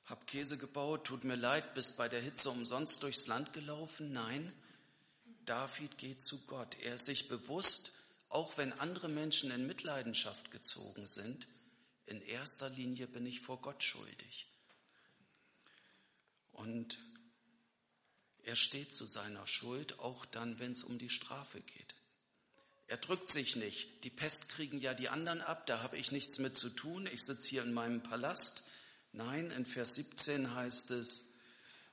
Hab 0.06 0.26
Käse 0.26 0.58
gebaut, 0.58 1.06
tut 1.06 1.24
mir 1.24 1.36
leid, 1.36 1.74
bist 1.74 1.96
bei 1.96 2.08
der 2.08 2.20
Hitze 2.20 2.50
umsonst 2.50 3.02
durchs 3.02 3.26
Land 3.26 3.52
gelaufen. 3.52 4.12
Nein, 4.12 4.52
David 5.46 5.96
geht 5.98 6.22
zu 6.22 6.44
Gott. 6.46 6.76
Er 6.82 6.96
ist 6.96 7.06
sich 7.06 7.28
bewusst, 7.28 7.92
auch 8.28 8.56
wenn 8.58 8.72
andere 8.80 9.08
Menschen 9.08 9.50
in 9.50 9.66
Mitleidenschaft 9.66 10.50
gezogen 10.50 11.06
sind, 11.06 11.46
in 12.06 12.20
erster 12.22 12.68
Linie 12.70 13.06
bin 13.06 13.26
ich 13.26 13.40
vor 13.40 13.60
Gott 13.60 13.82
schuldig. 13.82 14.46
Und 16.52 16.98
er 18.42 18.56
steht 18.56 18.92
zu 18.92 19.06
seiner 19.06 19.46
Schuld, 19.46 19.98
auch 19.98 20.24
dann, 20.26 20.58
wenn 20.58 20.72
es 20.72 20.84
um 20.84 20.98
die 20.98 21.10
Strafe 21.10 21.60
geht. 21.60 21.94
Er 22.86 22.98
drückt 22.98 23.30
sich 23.30 23.56
nicht. 23.56 24.04
Die 24.04 24.10
Pest 24.10 24.50
kriegen 24.50 24.78
ja 24.80 24.92
die 24.92 25.08
anderen 25.08 25.40
ab, 25.40 25.66
da 25.66 25.82
habe 25.82 25.96
ich 25.96 26.12
nichts 26.12 26.38
mit 26.38 26.56
zu 26.56 26.68
tun. 26.68 27.08
Ich 27.12 27.24
sitze 27.24 27.48
hier 27.48 27.62
in 27.62 27.72
meinem 27.72 28.02
Palast. 28.02 28.64
Nein, 29.12 29.50
in 29.52 29.64
Vers 29.64 29.94
17 29.94 30.54
heißt 30.54 30.90
es, 30.90 31.34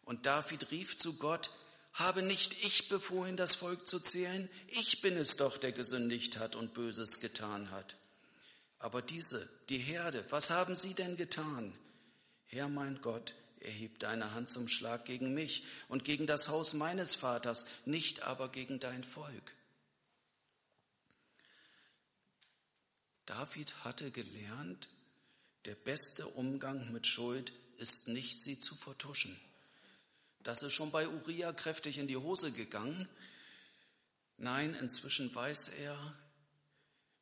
und 0.04 0.26
David 0.26 0.72
rief 0.72 0.98
zu 0.98 1.18
Gott, 1.18 1.52
habe 1.94 2.22
nicht 2.24 2.66
ich 2.66 2.90
befohlen, 2.90 3.38
das 3.38 3.56
Volk 3.56 3.88
zu 3.88 4.00
zählen? 4.00 4.50
Ich 4.68 5.02
bin 5.02 5.16
es 5.16 5.38
doch, 5.38 5.58
der 5.58 5.72
gesündigt 5.72 6.38
hat 6.38 6.56
und 6.56 6.74
Böses 6.74 7.20
getan 7.20 7.70
hat. 7.72 8.01
Aber 8.82 9.04
diese, 9.04 9.48
die 9.70 9.78
Herde, 9.78 10.26
was 10.32 10.50
haben 10.50 10.76
sie 10.76 10.96
denn 10.96 11.16
getan? 11.16 11.72
Herr 12.48 12.68
mein 12.68 13.00
Gott, 13.02 13.36
erheb 13.60 14.00
deine 14.00 14.34
Hand 14.34 14.50
zum 14.50 14.68
Schlag 14.68 15.06
gegen 15.06 15.36
mich 15.36 15.66
und 15.88 16.04
gegen 16.04 16.26
das 16.26 16.48
Haus 16.48 16.74
meines 16.74 17.14
Vaters, 17.14 17.68
nicht 17.86 18.24
aber 18.24 18.50
gegen 18.50 18.80
dein 18.80 19.04
Volk. 19.04 19.54
David 23.28 23.84
hatte 23.84 24.10
gelernt, 24.10 24.90
der 25.66 25.76
beste 25.76 26.26
Umgang 26.26 26.92
mit 26.92 27.06
Schuld 27.06 27.54
ist 27.78 28.08
nicht, 28.08 28.42
sie 28.42 28.58
zu 28.58 28.74
vertuschen. 28.74 29.40
Das 30.40 30.64
ist 30.64 30.74
schon 30.74 30.90
bei 30.90 31.08
Uriah 31.08 31.54
kräftig 31.54 32.00
in 32.00 32.08
die 32.08 32.18
Hose 32.18 32.52
gegangen. 32.52 33.08
Nein, 34.38 34.74
inzwischen 34.74 35.34
weiß 35.36 35.68
er, 35.68 36.16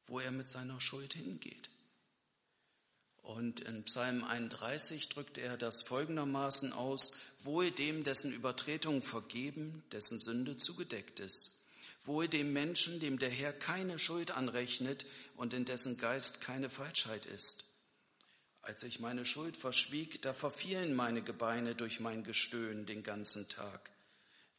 wo 0.09 0.19
er 0.19 0.31
mit 0.31 0.49
seiner 0.49 0.81
Schuld 0.81 1.13
hingeht. 1.13 1.69
Und 3.21 3.59
in 3.59 3.83
Psalm 3.83 4.23
31 4.23 5.09
drückt 5.09 5.37
er 5.37 5.55
das 5.55 5.83
folgendermaßen 5.83 6.73
aus, 6.73 7.17
wohl 7.43 7.69
dem, 7.69 8.03
dessen 8.03 8.33
Übertretung 8.33 9.03
vergeben, 9.03 9.83
dessen 9.91 10.19
Sünde 10.19 10.57
zugedeckt 10.57 11.19
ist. 11.19 11.63
Wohl 12.01 12.27
dem 12.27 12.53
Menschen, 12.53 12.99
dem 12.99 13.19
der 13.19 13.29
Herr 13.29 13.53
keine 13.53 13.99
Schuld 13.99 14.31
anrechnet 14.31 15.05
und 15.35 15.53
in 15.53 15.65
dessen 15.65 15.97
Geist 15.97 16.41
keine 16.41 16.69
Falschheit 16.69 17.27
ist. 17.27 17.65
Als 18.61 18.83
ich 18.83 18.99
meine 18.99 19.25
Schuld 19.25 19.55
verschwieg, 19.55 20.21
da 20.23 20.33
verfielen 20.33 20.95
meine 20.95 21.21
Gebeine 21.21 21.75
durch 21.75 21.99
mein 21.99 22.23
Gestöhn 22.23 22.85
den 22.85 23.03
ganzen 23.03 23.47
Tag. 23.47 23.91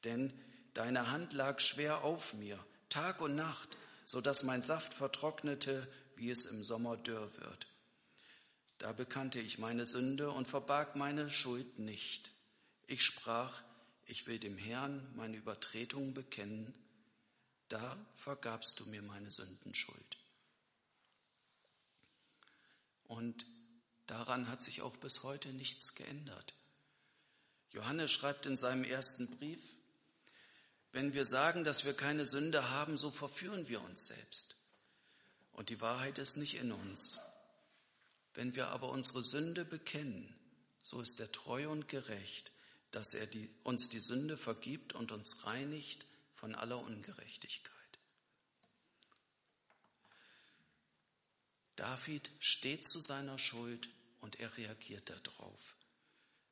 Denn 0.04 0.32
deine 0.74 1.10
Hand 1.10 1.32
lag 1.32 1.58
schwer 1.60 2.04
auf 2.04 2.34
mir, 2.34 2.58
Tag 2.88 3.20
und 3.20 3.34
Nacht, 3.34 3.76
so 4.10 4.20
dass 4.20 4.42
mein 4.42 4.60
Saft 4.60 4.92
vertrocknete, 4.92 5.86
wie 6.16 6.32
es 6.32 6.44
im 6.46 6.64
Sommer 6.64 6.96
dürr 6.96 7.30
wird. 7.36 7.68
Da 8.78 8.90
bekannte 8.92 9.38
ich 9.38 9.60
meine 9.60 9.86
Sünde 9.86 10.32
und 10.32 10.48
verbarg 10.48 10.96
meine 10.96 11.30
Schuld 11.30 11.78
nicht. 11.78 12.32
Ich 12.88 13.04
sprach, 13.04 13.62
ich 14.06 14.26
will 14.26 14.40
dem 14.40 14.58
Herrn 14.58 15.00
meine 15.14 15.36
Übertretungen 15.36 16.12
bekennen. 16.12 16.74
Da 17.68 17.96
vergabst 18.16 18.80
du 18.80 18.86
mir 18.86 19.00
meine 19.00 19.30
Sündenschuld. 19.30 20.18
Und 23.04 23.46
daran 24.08 24.48
hat 24.48 24.60
sich 24.60 24.82
auch 24.82 24.96
bis 24.96 25.22
heute 25.22 25.50
nichts 25.50 25.94
geändert. 25.94 26.54
Johannes 27.70 28.10
schreibt 28.10 28.44
in 28.46 28.56
seinem 28.56 28.82
ersten 28.82 29.30
Brief, 29.38 29.60
wenn 30.92 31.14
wir 31.14 31.24
sagen, 31.24 31.64
dass 31.64 31.84
wir 31.84 31.94
keine 31.94 32.26
Sünde 32.26 32.70
haben, 32.70 32.98
so 32.98 33.10
verführen 33.10 33.68
wir 33.68 33.82
uns 33.82 34.06
selbst. 34.06 34.56
Und 35.52 35.68
die 35.68 35.80
Wahrheit 35.80 36.18
ist 36.18 36.36
nicht 36.36 36.54
in 36.54 36.72
uns. 36.72 37.18
Wenn 38.34 38.54
wir 38.54 38.68
aber 38.68 38.90
unsere 38.90 39.22
Sünde 39.22 39.64
bekennen, 39.64 40.34
so 40.80 41.00
ist 41.00 41.20
er 41.20 41.30
treu 41.30 41.68
und 41.68 41.88
gerecht, 41.88 42.52
dass 42.90 43.14
er 43.14 43.26
die, 43.26 43.48
uns 43.62 43.88
die 43.88 44.00
Sünde 44.00 44.36
vergibt 44.36 44.94
und 44.94 45.12
uns 45.12 45.46
reinigt 45.46 46.06
von 46.34 46.54
aller 46.54 46.78
Ungerechtigkeit. 46.78 47.74
David 51.76 52.30
steht 52.40 52.86
zu 52.86 53.00
seiner 53.00 53.38
Schuld 53.38 53.88
und 54.20 54.40
er 54.40 54.56
reagiert 54.56 55.10
darauf. 55.10 55.76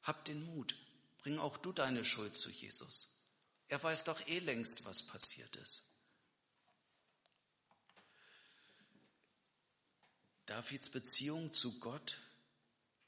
Hab 0.03 0.25
den 0.25 0.43
Mut, 0.55 0.75
bring 1.19 1.39
auch 1.39 1.57
du 1.59 1.73
deine 1.73 2.05
Schuld 2.05 2.37
zu 2.37 2.51
Jesus. 2.51 3.18
Er 3.69 3.83
weiß 3.83 4.05
doch 4.05 4.27
eh 4.27 4.39
längst, 4.39 4.85
was 4.85 5.03
passiert 5.03 5.55
ist. 5.57 5.85
Davids 10.47 10.89
Beziehung 10.89 11.53
zu 11.53 11.79
Gott 11.79 12.17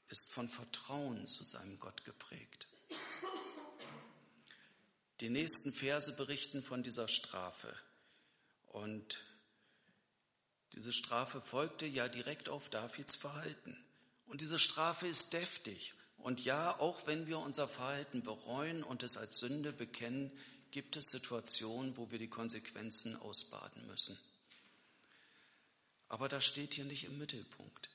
ist 0.09 0.31
von 0.33 0.47
Vertrauen 0.47 1.25
zu 1.25 1.43
seinem 1.43 1.79
Gott 1.79 2.03
geprägt. 2.05 2.67
Die 5.21 5.29
nächsten 5.29 5.73
Verse 5.73 6.15
berichten 6.15 6.63
von 6.63 6.83
dieser 6.83 7.07
Strafe. 7.07 7.75
Und 8.67 9.23
diese 10.73 10.93
Strafe 10.93 11.41
folgte 11.41 11.85
ja 11.85 12.07
direkt 12.07 12.49
auf 12.49 12.69
Davids 12.69 13.15
Verhalten. 13.15 13.77
Und 14.25 14.41
diese 14.41 14.59
Strafe 14.59 15.07
ist 15.07 15.33
deftig. 15.33 15.93
Und 16.17 16.45
ja, 16.45 16.79
auch 16.79 17.07
wenn 17.07 17.25
wir 17.25 17.39
unser 17.39 17.67
Verhalten 17.67 18.21
bereuen 18.21 18.83
und 18.83 19.03
es 19.03 19.17
als 19.17 19.37
Sünde 19.37 19.73
bekennen, 19.73 20.31
gibt 20.71 20.95
es 20.95 21.11
Situationen, 21.11 21.97
wo 21.97 22.11
wir 22.11 22.19
die 22.19 22.29
Konsequenzen 22.29 23.15
ausbaden 23.17 23.85
müssen. 23.87 24.17
Aber 26.07 26.27
das 26.27 26.43
steht 26.43 26.73
hier 26.73 26.85
nicht 26.85 27.05
im 27.05 27.17
Mittelpunkt. 27.17 27.89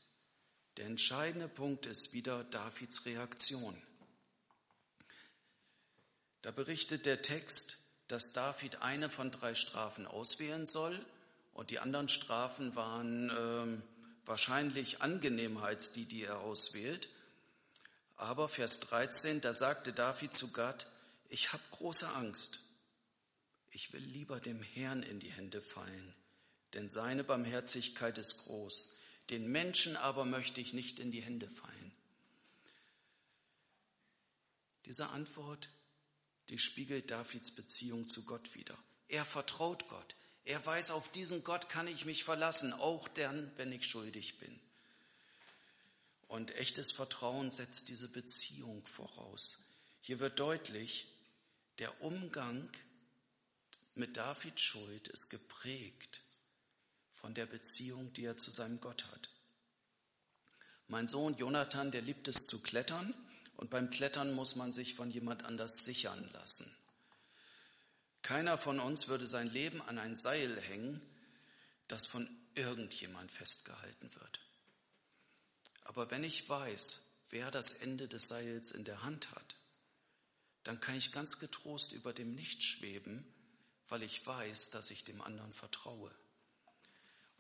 Der 0.77 0.87
entscheidende 0.87 1.49
Punkt 1.49 1.87
ist 1.87 2.13
wieder 2.13 2.45
Davids 2.45 3.07
Reaktion. 3.07 3.81
Da 6.43 6.51
berichtet 6.51 7.07
der 7.07 7.23
Text, 7.23 7.79
dass 8.09 8.33
David 8.33 8.83
eine 8.83 9.09
von 9.09 9.31
drei 9.31 9.55
Strafen 9.55 10.07
auswählen 10.07 10.67
soll 10.67 10.99
und 11.55 11.71
die 11.71 11.79
anderen 11.79 12.09
Strafen 12.09 12.75
waren 12.77 13.31
äh, 13.31 13.83
wahrscheinlich 14.27 15.01
angenehmer 15.01 15.65
als 15.65 15.93
die, 15.93 16.05
die 16.05 16.25
er 16.25 16.41
auswählt. 16.41 17.09
Aber 18.17 18.49
Vers 18.49 18.81
13, 18.81 19.41
da 19.41 19.53
sagte 19.53 19.93
David 19.93 20.35
zu 20.35 20.53
Gott, 20.53 20.87
ich 21.29 21.53
habe 21.53 21.63
große 21.71 22.09
Angst, 22.15 22.61
ich 23.77 23.93
will 23.93 24.01
lieber 24.01 24.41
dem 24.41 24.63
Herrn 24.63 25.03
in 25.03 25.21
die 25.21 25.31
Hände 25.31 25.61
fallen, 25.61 26.15
denn 26.73 26.89
seine 26.89 27.25
Barmherzigkeit 27.25 28.17
ist 28.17 28.39
groß. 28.39 28.97
Den 29.29 29.53
Menschen 29.53 29.99
aber 29.99 30.25
möchte 30.25 30.63
ich 30.63 30.73
nicht 30.73 30.99
in 30.99 31.11
die 31.11 31.21
Hände 31.21 31.51
fallen. 31.51 31.93
Diese 34.87 35.11
Antwort 35.11 35.69
die 36.49 36.59
spiegelt 36.59 37.11
Davids 37.11 37.51
Beziehung 37.51 38.09
zu 38.09 38.25
Gott 38.25 38.55
wider. 38.55 38.79
Er 39.09 39.27
vertraut 39.27 39.89
Gott. 39.89 40.17
Er 40.45 40.65
weiß, 40.65 40.93
auf 40.93 41.11
diesen 41.11 41.45
Gott 41.45 41.69
kann 41.69 41.89
ich 41.89 42.07
mich 42.07 42.25
verlassen, 42.25 42.73
auch 42.73 43.09
dann, 43.09 43.51
wenn 43.57 43.73
ich 43.73 43.87
schuldig 43.87 44.39
bin. 44.39 44.61
Und 46.29 46.55
echtes 46.57 46.93
Vertrauen 46.93 47.51
setzt 47.51 47.89
diese 47.89 48.09
Beziehung 48.09 48.87
voraus. 48.87 49.65
Hier 50.01 50.21
wird 50.21 50.39
deutlich, 50.39 51.09
der 51.79 52.01
Umgang 52.01 52.71
mit 53.97 54.17
Davids 54.17 54.61
Schuld 54.61 55.09
ist 55.09 55.31
geprägt 55.31 56.21
von 57.11 57.35
der 57.35 57.47
Beziehung, 57.47 58.13
die 58.13 58.25
er 58.25 58.37
zu 58.37 58.51
seinem 58.51 58.81
Gott 58.81 59.07
hat. 59.07 59.31
Mein 60.87 61.09
Sohn 61.09 61.37
Jonathan, 61.37 61.91
der 61.91 62.03
liebt 62.03 62.29
es 62.29 62.47
zu 62.47 62.61
klettern 62.61 63.15
und 63.57 63.71
beim 63.71 63.91
Klettern 63.91 64.35
muss 64.35 64.55
man 64.55 64.73
sich 64.73 64.95
von 64.95 65.11
jemand 65.11 65.45
anders 65.45 65.85
sichern 65.85 66.31
lassen. 66.35 66.71
Keiner 68.23 68.59
von 68.59 68.81
uns 68.81 69.09
würde 69.09 69.27
sein 69.27 69.51
Leben 69.51 69.81
an 69.83 69.99
ein 69.99 70.15
Seil 70.15 70.61
hängen, 70.61 71.01
das 71.89 72.07
von 72.07 72.29
irgendjemand 72.55 73.33
festgehalten 73.33 74.15
wird. 74.15 74.41
Aber 75.83 76.11
wenn 76.11 76.25
ich 76.25 76.49
weiß, 76.49 77.23
wer 77.31 77.51
das 77.51 77.73
Ende 77.73 78.09
des 78.09 78.29
Seils 78.29 78.73
in 78.73 78.85
der 78.85 79.03
Hand 79.03 79.31
hat, 79.31 79.57
dann 80.65 80.81
kann 80.81 80.97
ich 80.97 81.13
ganz 81.13 81.39
getrost 81.39 81.93
über 81.93 82.13
dem 82.13 82.35
Nicht 82.35 82.63
schweben, 82.63 83.25
weil 83.89 84.03
ich 84.03 84.27
weiß, 84.27 84.71
dass 84.71 84.91
ich 84.91 85.05
dem 85.05 85.21
anderen 85.23 85.53
vertraue. 85.53 86.11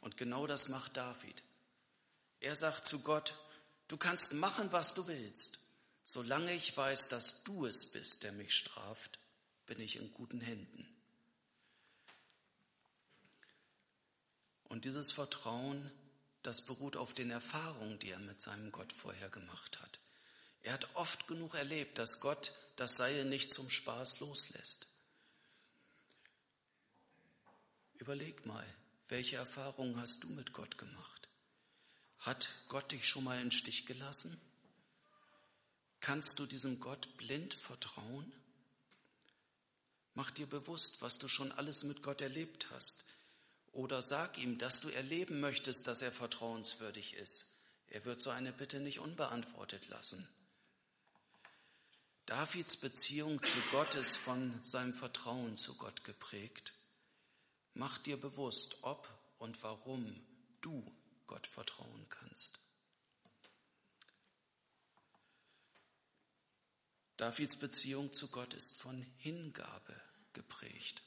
Und 0.00 0.16
genau 0.16 0.46
das 0.46 0.68
macht 0.68 0.96
David. 0.96 1.42
Er 2.40 2.54
sagt 2.54 2.84
zu 2.84 3.00
Gott, 3.00 3.34
du 3.88 3.96
kannst 3.96 4.34
machen, 4.34 4.70
was 4.72 4.94
du 4.94 5.06
willst. 5.06 5.60
Solange 6.04 6.52
ich 6.54 6.76
weiß, 6.76 7.08
dass 7.08 7.42
du 7.42 7.66
es 7.66 7.90
bist, 7.90 8.22
der 8.22 8.32
mich 8.32 8.54
straft, 8.54 9.18
bin 9.66 9.80
ich 9.80 9.96
in 9.96 10.12
guten 10.12 10.40
Händen. 10.40 10.86
Und 14.68 14.84
dieses 14.84 15.10
Vertrauen, 15.10 15.90
das 16.42 16.62
beruht 16.62 16.96
auf 16.96 17.12
den 17.12 17.30
Erfahrungen, 17.30 17.98
die 17.98 18.10
er 18.10 18.18
mit 18.20 18.40
seinem 18.40 18.70
Gott 18.70 18.92
vorher 18.92 19.28
gemacht 19.30 19.80
hat. 19.80 19.98
Er 20.62 20.72
hat 20.72 20.88
oft 20.94 21.26
genug 21.26 21.54
erlebt, 21.54 21.98
dass 21.98 22.20
Gott 22.20 22.52
das 22.76 22.96
Seil 22.96 23.24
nicht 23.24 23.52
zum 23.52 23.70
Spaß 23.70 24.20
loslässt. 24.20 24.86
Überleg 27.98 28.44
mal, 28.46 28.66
welche 29.08 29.36
Erfahrungen 29.36 30.00
hast 30.00 30.24
du 30.24 30.28
mit 30.28 30.52
Gott 30.52 30.78
gemacht? 30.78 31.28
Hat 32.18 32.48
Gott 32.68 32.92
dich 32.92 33.06
schon 33.06 33.24
mal 33.24 33.40
in 33.40 33.50
Stich 33.50 33.86
gelassen? 33.86 34.40
Kannst 36.00 36.38
du 36.38 36.46
diesem 36.46 36.78
Gott 36.80 37.16
blind 37.16 37.54
vertrauen? 37.54 38.32
Mach 40.14 40.30
dir 40.30 40.46
bewusst, 40.46 41.02
was 41.02 41.18
du 41.18 41.28
schon 41.28 41.52
alles 41.52 41.84
mit 41.84 42.02
Gott 42.02 42.20
erlebt 42.20 42.68
hast. 42.70 43.04
Oder 43.72 44.02
sag 44.02 44.38
ihm, 44.38 44.58
dass 44.58 44.80
du 44.80 44.88
erleben 44.88 45.40
möchtest, 45.40 45.86
dass 45.86 46.02
er 46.02 46.12
vertrauenswürdig 46.12 47.14
ist. 47.14 47.58
Er 47.88 48.04
wird 48.04 48.20
so 48.20 48.30
eine 48.30 48.52
Bitte 48.52 48.80
nicht 48.80 49.00
unbeantwortet 49.00 49.88
lassen. 49.88 50.26
Davids 52.24 52.76
Beziehung 52.76 53.42
zu 53.42 53.58
Gott 53.70 53.94
ist 53.94 54.16
von 54.16 54.62
seinem 54.62 54.94
Vertrauen 54.94 55.56
zu 55.56 55.74
Gott 55.74 56.02
geprägt. 56.04 56.72
Mach 57.78 57.98
dir 57.98 58.18
bewusst, 58.18 58.78
ob 58.84 59.06
und 59.38 59.62
warum 59.62 60.18
du 60.62 60.82
Gott 61.26 61.46
vertrauen 61.46 62.06
kannst. 62.08 62.58
Davids 67.18 67.56
Beziehung 67.56 68.14
zu 68.14 68.28
Gott 68.28 68.54
ist 68.54 68.80
von 68.80 69.02
Hingabe 69.18 69.94
geprägt. 70.32 71.02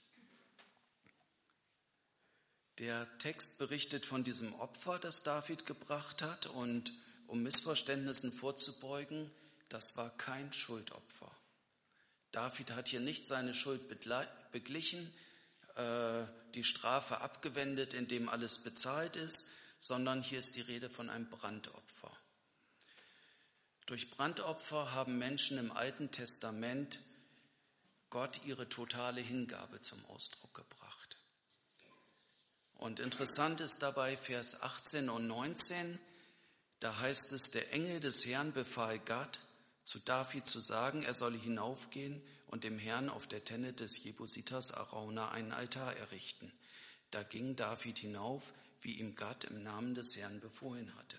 Der 2.78 3.17
Text 3.17 3.58
berichtet 3.58 4.06
von 4.06 4.24
diesem 4.24 4.54
Opfer, 4.54 5.00
das 5.00 5.24
David 5.24 5.65
gebracht 5.65 6.22
hat 6.22 6.46
und 6.46 6.93
um 7.26 7.41
Missverständnissen 7.41 8.32
vorzubeugen, 8.32 9.32
das 9.70 9.98
war 9.98 10.15
kein 10.17 10.54
Schuldopfer. 10.54 11.36
David 12.32 12.72
hat 12.74 12.89
hier 12.89 13.00
nicht 13.00 13.26
seine 13.26 13.56
Schuld 13.56 13.89
beglichen, 14.52 15.12
äh, 15.80 16.28
die 16.56 16.63
Strafe 16.63 17.22
abgewendet, 17.22 17.94
indem 17.94 18.28
alles 18.28 18.60
bezahlt 18.60 19.15
ist, 19.15 19.54
sondern 19.80 20.22
hier 20.22 20.39
ist 20.39 20.56
die 20.56 20.62
Rede 20.62 20.89
von 20.89 21.10
einem 21.10 21.30
Brandopfer. 21.30 22.12
Durch 23.86 24.12
Brandopfer 24.12 24.94
haben 24.94 25.18
Menschen 25.18 25.58
im 25.58 25.72
Alten 25.72 26.12
Testament 26.12 27.00
Gott 28.10 28.42
ihre 28.46 28.68
totale 28.68 29.22
Hingabe 29.22 29.80
zum 29.82 30.04
Ausdruck 30.08 30.54
gebracht. 30.54 31.18
Und 32.74 33.00
interessant 33.00 33.62
ist 33.62 33.82
dabei 33.82 34.18
Vers 34.18 34.62
18 34.62 35.10
und 35.10 35.28
19, 35.28 36.00
da 36.80 36.98
heißt 37.00 37.32
es, 37.34 37.52
der 37.52 37.72
Engel 37.74 38.00
des 38.00 38.26
Herrn 38.26 38.54
befahl 38.54 39.00
Gad, 39.00 39.39
zu 39.84 40.00
David 40.00 40.48
zu 40.48 40.60
sagen, 40.60 41.04
er 41.04 41.13
solle 41.13 41.38
hinaufgehen 41.38 42.22
und 42.50 42.64
dem 42.64 42.78
Herrn 42.80 43.10
auf 43.10 43.28
der 43.28 43.46
Tenne 43.46 43.74
des 43.74 44.04
Jebusiters 44.04 44.72
Arauna 44.72 45.30
einen 45.32 45.52
Altar 45.52 45.96
errichten. 45.96 46.52
Da 47.12 47.24
ging 47.24 47.56
David 47.56 48.00
hinauf, 48.00 48.54
wie 48.82 49.00
ihm 49.00 49.16
Gott 49.16 49.46
im 49.46 49.64
Namen 49.64 49.96
des 49.96 50.16
Herrn 50.18 50.40
befohlen 50.40 50.94
hatte. 50.96 51.18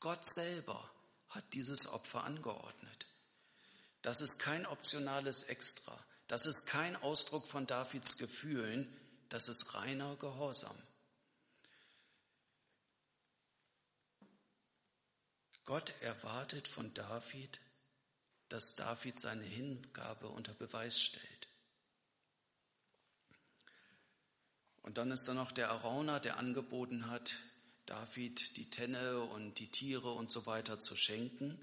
Gott 0.00 0.24
selber 0.24 0.90
hat 1.28 1.44
dieses 1.54 1.88
Opfer 1.88 2.24
angeordnet. 2.24 3.06
Das 4.02 4.20
ist 4.20 4.38
kein 4.38 4.66
optionales 4.66 5.44
Extra. 5.44 5.98
Das 6.28 6.46
ist 6.46 6.66
kein 6.66 6.96
Ausdruck 6.96 7.46
von 7.46 7.66
Davids 7.66 8.16
Gefühlen. 8.16 8.94
Das 9.30 9.48
ist 9.48 9.74
reiner 9.74 10.16
Gehorsam. 10.16 10.76
Gott 15.64 15.94
erwartet 16.02 16.68
von 16.68 16.92
David, 16.92 17.58
dass 18.48 18.76
David 18.76 19.18
seine 19.18 19.44
Hingabe 19.44 20.28
unter 20.28 20.54
Beweis 20.54 21.00
stellt. 21.00 21.48
Und 24.82 24.98
dann 24.98 25.10
ist 25.10 25.26
da 25.26 25.34
noch 25.34 25.50
der 25.50 25.70
Arauna, 25.70 26.20
der 26.20 26.36
angeboten 26.36 27.08
hat, 27.08 27.34
David 27.86 28.56
die 28.56 28.68
Tenne 28.68 29.20
und 29.20 29.58
die 29.58 29.70
Tiere 29.70 30.12
und 30.12 30.30
so 30.30 30.46
weiter 30.46 30.78
zu 30.78 30.96
schenken. 30.96 31.58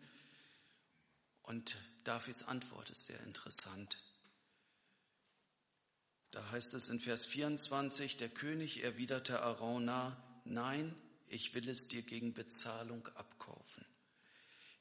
Und 1.43 1.75
Davids 2.03 2.43
Antwort 2.43 2.89
ist 2.89 3.05
sehr 3.05 3.19
interessant. 3.21 3.97
Da 6.31 6.49
heißt 6.49 6.73
es 6.73 6.89
in 6.89 6.99
Vers 6.99 7.25
24, 7.25 8.17
der 8.17 8.29
König 8.29 8.83
erwiderte 8.83 9.41
Arauna, 9.41 10.15
nein, 10.45 10.95
ich 11.27 11.53
will 11.53 11.67
es 11.67 11.87
dir 11.87 12.01
gegen 12.01 12.33
Bezahlung 12.33 13.07
abkaufen. 13.07 13.30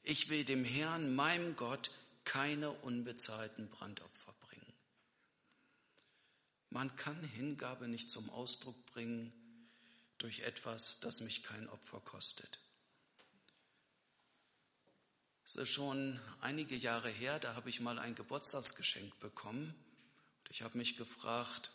Ich 0.03 0.29
will 0.29 0.43
dem 0.45 0.65
Herrn, 0.65 1.15
meinem 1.15 1.55
Gott, 1.55 1.91
keine 2.23 2.71
unbezahlten 2.71 3.69
Brandopfer 3.69 4.33
bringen. 4.39 4.73
Man 6.69 6.95
kann 6.95 7.23
Hingabe 7.23 7.87
nicht 7.87 8.09
zum 8.09 8.29
Ausdruck 8.29 8.85
bringen 8.87 9.33
durch 10.17 10.41
etwas, 10.41 10.99
das 10.99 11.21
mich 11.21 11.43
kein 11.43 11.67
Opfer 11.69 11.99
kostet. 11.99 12.59
Es 15.43 15.55
ist 15.55 15.69
schon 15.69 16.19
einige 16.39 16.75
Jahre 16.75 17.09
her, 17.09 17.39
da 17.39 17.55
habe 17.55 17.69
ich 17.69 17.81
mal 17.81 17.99
ein 17.99 18.15
Geburtstagsgeschenk 18.15 19.19
bekommen. 19.19 19.75
Und 20.39 20.49
ich 20.49 20.61
habe 20.61 20.77
mich 20.77 20.95
gefragt, 20.95 21.71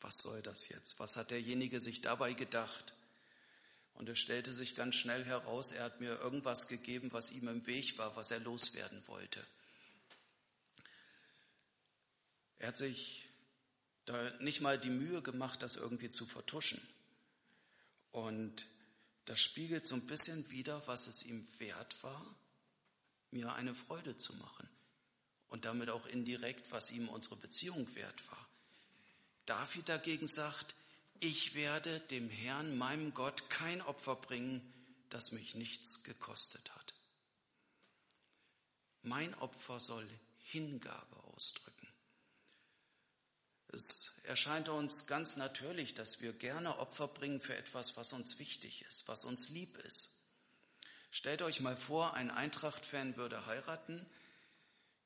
was 0.00 0.18
soll 0.18 0.42
das 0.42 0.68
jetzt? 0.68 0.98
Was 0.98 1.16
hat 1.16 1.30
derjenige 1.30 1.80
sich 1.80 2.00
dabei 2.00 2.32
gedacht? 2.32 2.94
Und 3.96 4.08
es 4.08 4.18
stellte 4.18 4.52
sich 4.52 4.76
ganz 4.76 4.94
schnell 4.94 5.24
heraus, 5.24 5.72
er 5.72 5.84
hat 5.84 6.00
mir 6.00 6.18
irgendwas 6.20 6.68
gegeben, 6.68 7.12
was 7.12 7.32
ihm 7.32 7.48
im 7.48 7.66
Weg 7.66 7.96
war, 7.98 8.14
was 8.14 8.30
er 8.30 8.40
loswerden 8.40 9.06
wollte. 9.08 9.44
Er 12.58 12.68
hat 12.68 12.76
sich 12.76 13.26
da 14.04 14.30
nicht 14.40 14.60
mal 14.60 14.78
die 14.78 14.90
Mühe 14.90 15.22
gemacht, 15.22 15.62
das 15.62 15.76
irgendwie 15.76 16.10
zu 16.10 16.26
vertuschen. 16.26 16.80
Und 18.12 18.66
das 19.24 19.40
spiegelt 19.40 19.86
so 19.86 19.94
ein 19.94 20.06
bisschen 20.06 20.48
wider, 20.50 20.86
was 20.86 21.06
es 21.06 21.24
ihm 21.24 21.46
wert 21.58 22.02
war, 22.02 22.36
mir 23.30 23.52
eine 23.54 23.74
Freude 23.74 24.16
zu 24.16 24.34
machen. 24.36 24.68
Und 25.48 25.64
damit 25.64 25.90
auch 25.90 26.06
indirekt, 26.06 26.70
was 26.70 26.90
ihm 26.90 27.08
unsere 27.08 27.36
Beziehung 27.36 27.94
wert 27.94 28.30
war. 28.30 28.48
David 29.46 29.88
dagegen 29.88 30.28
sagt, 30.28 30.74
ich 31.20 31.54
werde 31.54 32.00
dem 32.00 32.28
Herrn, 32.30 32.76
meinem 32.76 33.14
Gott, 33.14 33.50
kein 33.50 33.82
Opfer 33.82 34.16
bringen, 34.16 34.60
das 35.10 35.32
mich 35.32 35.54
nichts 35.54 36.02
gekostet 36.04 36.74
hat. 36.74 36.94
Mein 39.02 39.34
Opfer 39.34 39.78
soll 39.80 40.08
Hingabe 40.44 41.16
ausdrücken. 41.34 41.88
Es 43.68 44.20
erscheint 44.24 44.68
uns 44.68 45.06
ganz 45.06 45.36
natürlich, 45.36 45.94
dass 45.94 46.22
wir 46.22 46.32
gerne 46.32 46.78
Opfer 46.78 47.08
bringen 47.08 47.40
für 47.40 47.56
etwas, 47.56 47.96
was 47.96 48.12
uns 48.12 48.38
wichtig 48.38 48.82
ist, 48.88 49.06
was 49.08 49.24
uns 49.24 49.50
lieb 49.50 49.76
ist. 49.78 50.24
Stellt 51.10 51.42
euch 51.42 51.60
mal 51.60 51.76
vor, 51.76 52.14
ein 52.14 52.30
Eintracht-Fan 52.30 53.16
würde 53.16 53.46
heiraten. 53.46 54.04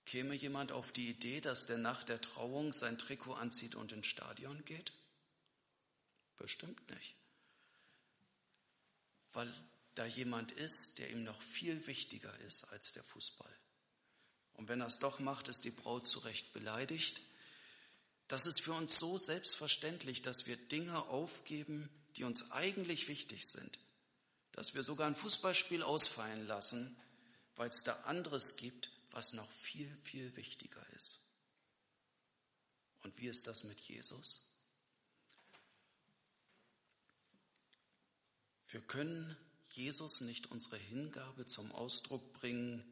Käme 0.07 0.35
jemand 0.35 0.73
auf 0.73 0.93
die 0.93 1.09
Idee, 1.09 1.41
dass 1.41 1.67
der 1.67 1.79
nach 1.79 2.05
der 2.05 2.21
Trauung 2.21 2.73
sein 2.73 2.99
Trikot 2.99 3.35
anzieht 3.35 3.75
und 3.75 3.93
ins 3.93 4.07
Stadion 4.07 4.65
geht? 4.65 4.93
Bestimmt 6.41 6.89
nicht. 6.91 7.17
Weil 9.33 9.53
da 9.95 10.07
jemand 10.07 10.53
ist, 10.53 10.99
der 10.99 11.11
ihm 11.11 11.23
noch 11.23 11.41
viel 11.43 11.87
wichtiger 11.87 12.37
ist 12.41 12.65
als 12.71 12.95
der 12.95 13.05
Fußball. 13.05 13.55
Und 14.55 14.69
wenn 14.69 14.81
er 14.81 14.87
es 14.87 14.99
doch 14.99 15.19
macht, 15.19 15.49
ist 15.49 15.65
die 15.65 15.71
Braut 15.71 16.09
zu 16.09 16.21
Recht 16.21 16.55
beleidigt. 16.55 17.21
Das 18.27 18.47
ist 18.47 18.63
für 18.63 18.73
uns 18.73 18.99
so 18.99 19.19
selbstverständlich, 19.19 20.23
dass 20.23 20.47
wir 20.47 20.57
Dinge 20.57 21.09
aufgeben, 21.09 21.91
die 22.17 22.25
uns 22.25 22.51
eigentlich 22.53 23.09
wichtig 23.09 23.47
sind. 23.47 23.79
Dass 24.53 24.75
wir 24.75 24.83
sogar 24.83 25.07
ein 25.07 25.17
Fußballspiel 25.17 25.83
ausfallen 25.83 26.47
lassen, 26.47 26.97
weil 27.57 27.69
es 27.69 27.83
da 27.83 27.93
anderes 28.05 28.57
gibt, 28.57 28.91
was 29.11 29.35
noch 29.35 29.51
viel, 29.51 29.95
viel 30.03 30.35
wichtiger 30.37 30.85
ist. 30.95 31.27
Und 33.03 33.19
wie 33.19 33.29
ist 33.29 33.47
das 33.47 33.65
mit 33.65 33.79
Jesus? 33.81 34.50
Wir 38.71 38.81
können 38.81 39.37
Jesus 39.71 40.21
nicht 40.21 40.51
unsere 40.51 40.77
Hingabe 40.77 41.47
zum 41.47 41.73
Ausdruck 41.73 42.33
bringen. 42.35 42.85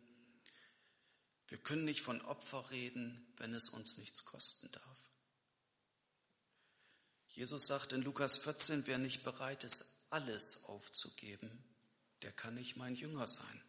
Wir 1.47 1.59
können 1.59 1.85
nicht 1.85 2.03
von 2.03 2.21
Opfer 2.23 2.71
reden, 2.71 3.25
wenn 3.37 3.55
es 3.55 3.69
uns 3.69 3.99
nichts 3.99 4.25
kosten 4.25 4.71
darf. 4.73 5.09
Jesus 7.29 7.67
sagt 7.67 7.93
in 7.93 8.03
Lukas 8.03 8.39
14, 8.39 8.87
wer 8.87 8.99
nicht 8.99 9.23
bereit 9.23 9.63
ist, 9.63 10.07
alles 10.11 10.65
aufzugeben, 10.65 11.65
der 12.23 12.33
kann 12.33 12.55
nicht 12.55 12.77
mein 12.77 12.97
Jünger 12.97 13.29
sein. 13.29 13.63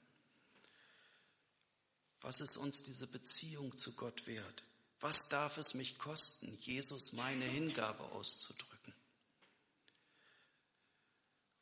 Was 2.22 2.41
ist 2.41 2.58
uns 2.58 2.84
diese 2.84 3.08
Beziehung 3.08 3.76
zu 3.78 3.93
Gott 3.93 4.26
wert? 4.26 4.63
Was 5.00 5.30
darf 5.30 5.58
es 5.58 5.76
mich 5.76 6.00
kosten, 6.00 6.58
Jesus 6.62 7.13
meine 7.13 7.45
Hingabe 7.45 8.04
auszudrücken? 8.04 8.68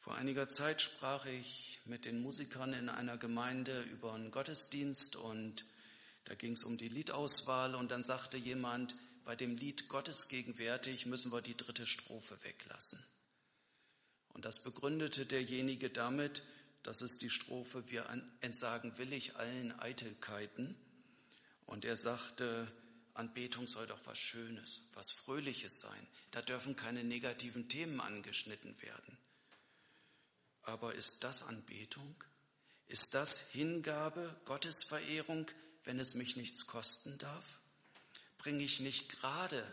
Vor 0.08 0.16
einiger 0.16 0.48
Zeit 0.48 0.82
sprach 0.82 1.26
ich 1.26 1.82
mit 1.84 2.06
den 2.06 2.22
Musikern 2.22 2.72
in 2.72 2.88
einer 2.88 3.18
Gemeinde 3.18 3.82
über 3.92 4.14
einen 4.14 4.32
Gottesdienst 4.32 5.18
und 5.18 5.66
da 6.24 6.34
ging 6.34 6.54
es 6.54 6.64
um 6.64 6.78
die 6.78 6.88
Liedauswahl 6.88 7.76
und 7.76 7.92
dann 7.92 8.06
sagte 8.06 8.38
jemand, 8.38 8.96
bei 9.26 9.36
dem 9.36 9.58
Lied 9.58 9.90
Gottes 9.90 10.30
gegenwärtig 10.30 11.08
müssen 11.08 11.34
wir 11.34 11.42
die 11.42 11.58
dritte 11.58 11.86
Strophe 11.86 12.42
weglassen. 12.46 13.06
Und 14.30 14.46
das 14.46 14.64
begründete 14.64 15.26
derjenige 15.26 15.90
damit, 15.90 16.42
das 16.84 17.02
ist 17.02 17.22
die 17.22 17.30
Strophe, 17.30 17.90
wir 17.90 18.06
entsagen 18.40 18.98
willig 18.98 19.36
allen 19.36 19.78
Eitelkeiten. 19.78 20.78
Und 21.66 21.84
er 21.84 21.98
sagte, 21.98 22.72
Anbetung 23.14 23.68
soll 23.68 23.88
doch 23.88 24.00
was 24.06 24.18
Schönes, 24.18 24.90
was 24.94 25.12
Fröhliches 25.12 25.82
sein. 25.82 26.08
Da 26.32 26.42
dürfen 26.42 26.78
keine 26.78 27.04
negativen 27.04 27.68
Themen 27.68 28.00
angeschnitten 28.00 28.82
werden. 28.82 29.18
Aber 30.68 30.94
ist 30.96 31.24
das 31.24 31.44
Anbetung? 31.44 32.14
Ist 32.88 33.14
das 33.14 33.52
Hingabe, 33.52 34.36
Gottesverehrung, 34.44 35.50
wenn 35.86 35.98
es 35.98 36.14
mich 36.14 36.36
nichts 36.36 36.68
kosten 36.68 37.18
darf? 37.20 37.60
Bringe 38.38 38.66
ich 38.66 38.82
nicht 38.82 39.08
gerade 39.08 39.64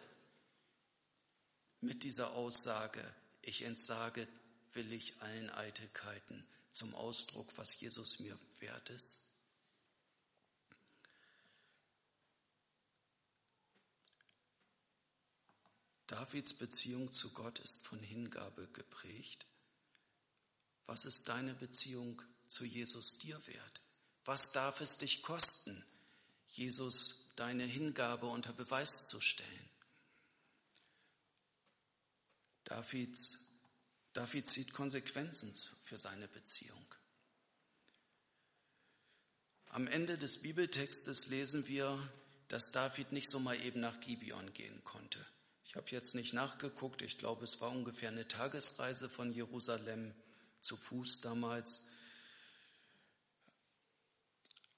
mit 1.80 2.04
dieser 2.04 2.34
Aussage, 2.34 3.04
ich 3.42 3.62
entsage 3.62 4.28
willig 4.72 5.20
allen 5.20 5.50
Eitelkeiten, 5.50 6.46
zum 6.70 6.94
Ausdruck, 6.94 7.48
was 7.56 7.80
Jesus 7.80 8.20
mir 8.20 8.38
wert 8.60 8.88
ist? 8.90 9.24
Davids 16.06 16.54
Beziehung 16.54 17.10
zu 17.10 17.32
Gott 17.32 17.58
ist 17.58 17.84
von 17.84 17.98
Hingabe 17.98 18.68
geprägt. 18.68 19.44
Was 20.86 21.04
ist 21.04 21.28
deine 21.28 21.54
Beziehung 21.54 22.20
zu 22.48 22.64
Jesus 22.64 23.18
dir 23.18 23.44
wert? 23.46 23.80
Was 24.24 24.52
darf 24.52 24.80
es 24.80 24.98
dich 24.98 25.22
kosten, 25.22 25.84
Jesus 26.48 27.32
deine 27.36 27.64
Hingabe 27.64 28.26
unter 28.26 28.52
Beweis 28.52 29.04
zu 29.04 29.20
stellen? 29.20 29.70
Davids, 32.64 33.50
David 34.14 34.48
zieht 34.48 34.72
Konsequenzen 34.72 35.52
für 35.80 35.98
seine 35.98 36.28
Beziehung. 36.28 36.86
Am 39.66 39.86
Ende 39.88 40.16
des 40.16 40.40
Bibeltextes 40.40 41.26
lesen 41.26 41.66
wir, 41.66 41.98
dass 42.48 42.70
David 42.70 43.12
nicht 43.12 43.28
so 43.28 43.40
mal 43.40 43.60
eben 43.62 43.80
nach 43.80 44.00
Gibeon 44.00 44.52
gehen 44.52 44.82
konnte. 44.84 45.18
Ich 45.64 45.74
habe 45.74 45.90
jetzt 45.90 46.14
nicht 46.14 46.32
nachgeguckt, 46.32 47.02
ich 47.02 47.18
glaube, 47.18 47.44
es 47.44 47.60
war 47.60 47.70
ungefähr 47.70 48.10
eine 48.10 48.28
Tagesreise 48.28 49.10
von 49.10 49.32
Jerusalem 49.32 50.14
zu 50.64 50.76
Fuß 50.76 51.20
damals. 51.20 51.86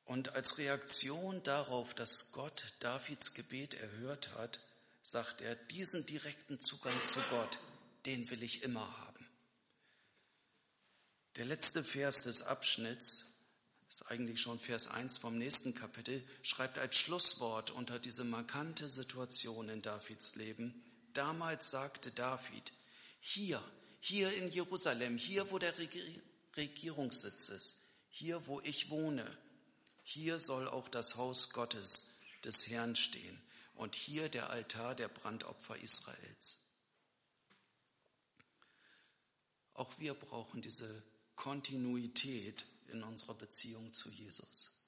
Und 0.05 0.31
als 0.31 0.59
Reaktion 0.59 1.43
darauf, 1.43 1.95
dass 1.95 2.33
Gott 2.33 2.75
Davids 2.81 3.35
Gebet 3.35 3.75
erhört 3.75 4.35
hat, 4.35 4.61
sagt 5.03 5.41
er, 5.41 5.55
diesen 5.55 6.07
direkten 6.07 6.61
Zugang 6.61 6.95
zu 7.07 7.21
Gott, 7.31 7.59
den 8.07 8.29
will 8.31 8.43
ich 8.43 8.63
immer 8.63 8.87
haben. 8.99 9.27
Der 11.37 11.45
letzte 11.45 11.85
Vers 11.85 12.23
des 12.23 12.43
Abschnitts, 12.43 13.33
ist 13.89 14.11
eigentlich 14.11 14.41
schon 14.41 14.59
Vers 14.59 14.89
1 14.89 15.19
vom 15.19 15.39
nächsten 15.39 15.75
Kapitel, 15.75 16.23
schreibt 16.43 16.79
als 16.79 16.97
Schlusswort 16.97 17.71
unter 17.71 17.99
diese 17.99 18.25
markante 18.25 18.89
Situation 18.89 19.69
in 19.69 19.83
Davids 19.83 20.35
Leben, 20.35 20.83
damals 21.15 21.71
sagte 21.71 22.11
David, 22.11 22.73
hier 23.21 23.63
hier 24.07 24.33
in 24.35 24.53
Jerusalem, 24.53 25.19
hier 25.19 25.51
wo 25.51 25.59
der 25.59 25.75
Regierungssitz 26.57 27.49
ist, 27.49 27.89
hier 28.09 28.47
wo 28.47 28.61
ich 28.61 28.89
wohne, 28.89 29.27
hier 30.05 30.39
soll 30.39 30.69
auch 30.69 30.89
das 30.89 31.17
Haus 31.17 31.51
Gottes 31.53 32.21
des 32.45 32.69
Herrn 32.69 32.95
stehen 32.95 33.43
und 33.75 33.97
hier 33.97 34.29
der 34.29 34.51
Altar 34.51 34.95
der 34.95 35.09
Brandopfer 35.09 35.77
Israels. 35.79 36.71
Auch 39.75 39.99
wir 39.99 40.15
brauchen 40.15 40.63
diese 40.63 41.03
Kontinuität 41.35 42.65
in 42.93 43.03
unserer 43.03 43.35
Beziehung 43.35 43.93
zu 43.93 44.09
Jesus. 44.09 44.83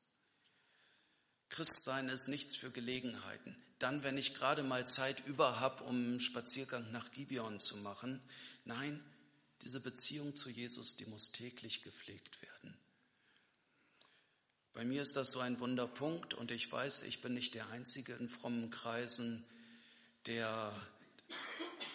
Christsein 1.48 2.08
ist 2.08 2.28
nichts 2.28 2.54
für 2.54 2.70
Gelegenheiten. 2.70 3.56
Dann, 3.80 4.04
wenn 4.04 4.16
ich 4.16 4.34
gerade 4.34 4.62
mal 4.62 4.86
Zeit 4.86 5.26
über 5.26 5.58
habe, 5.58 5.82
um 5.84 5.96
einen 5.96 6.20
Spaziergang 6.20 6.92
nach 6.92 7.10
Gibeon 7.10 7.58
zu 7.58 7.78
machen, 7.78 8.22
Nein, 8.68 9.02
diese 9.62 9.80
Beziehung 9.80 10.36
zu 10.36 10.50
Jesus, 10.50 10.94
die 10.94 11.06
muss 11.06 11.32
täglich 11.32 11.82
gepflegt 11.82 12.42
werden. 12.42 12.78
Bei 14.74 14.84
mir 14.84 15.00
ist 15.00 15.16
das 15.16 15.30
so 15.30 15.40
ein 15.40 15.58
Wunderpunkt 15.58 16.34
und 16.34 16.50
ich 16.50 16.70
weiß, 16.70 17.04
ich 17.04 17.22
bin 17.22 17.32
nicht 17.32 17.54
der 17.54 17.70
Einzige 17.70 18.12
in 18.12 18.28
frommen 18.28 18.70
Kreisen, 18.70 19.42
der 20.26 20.76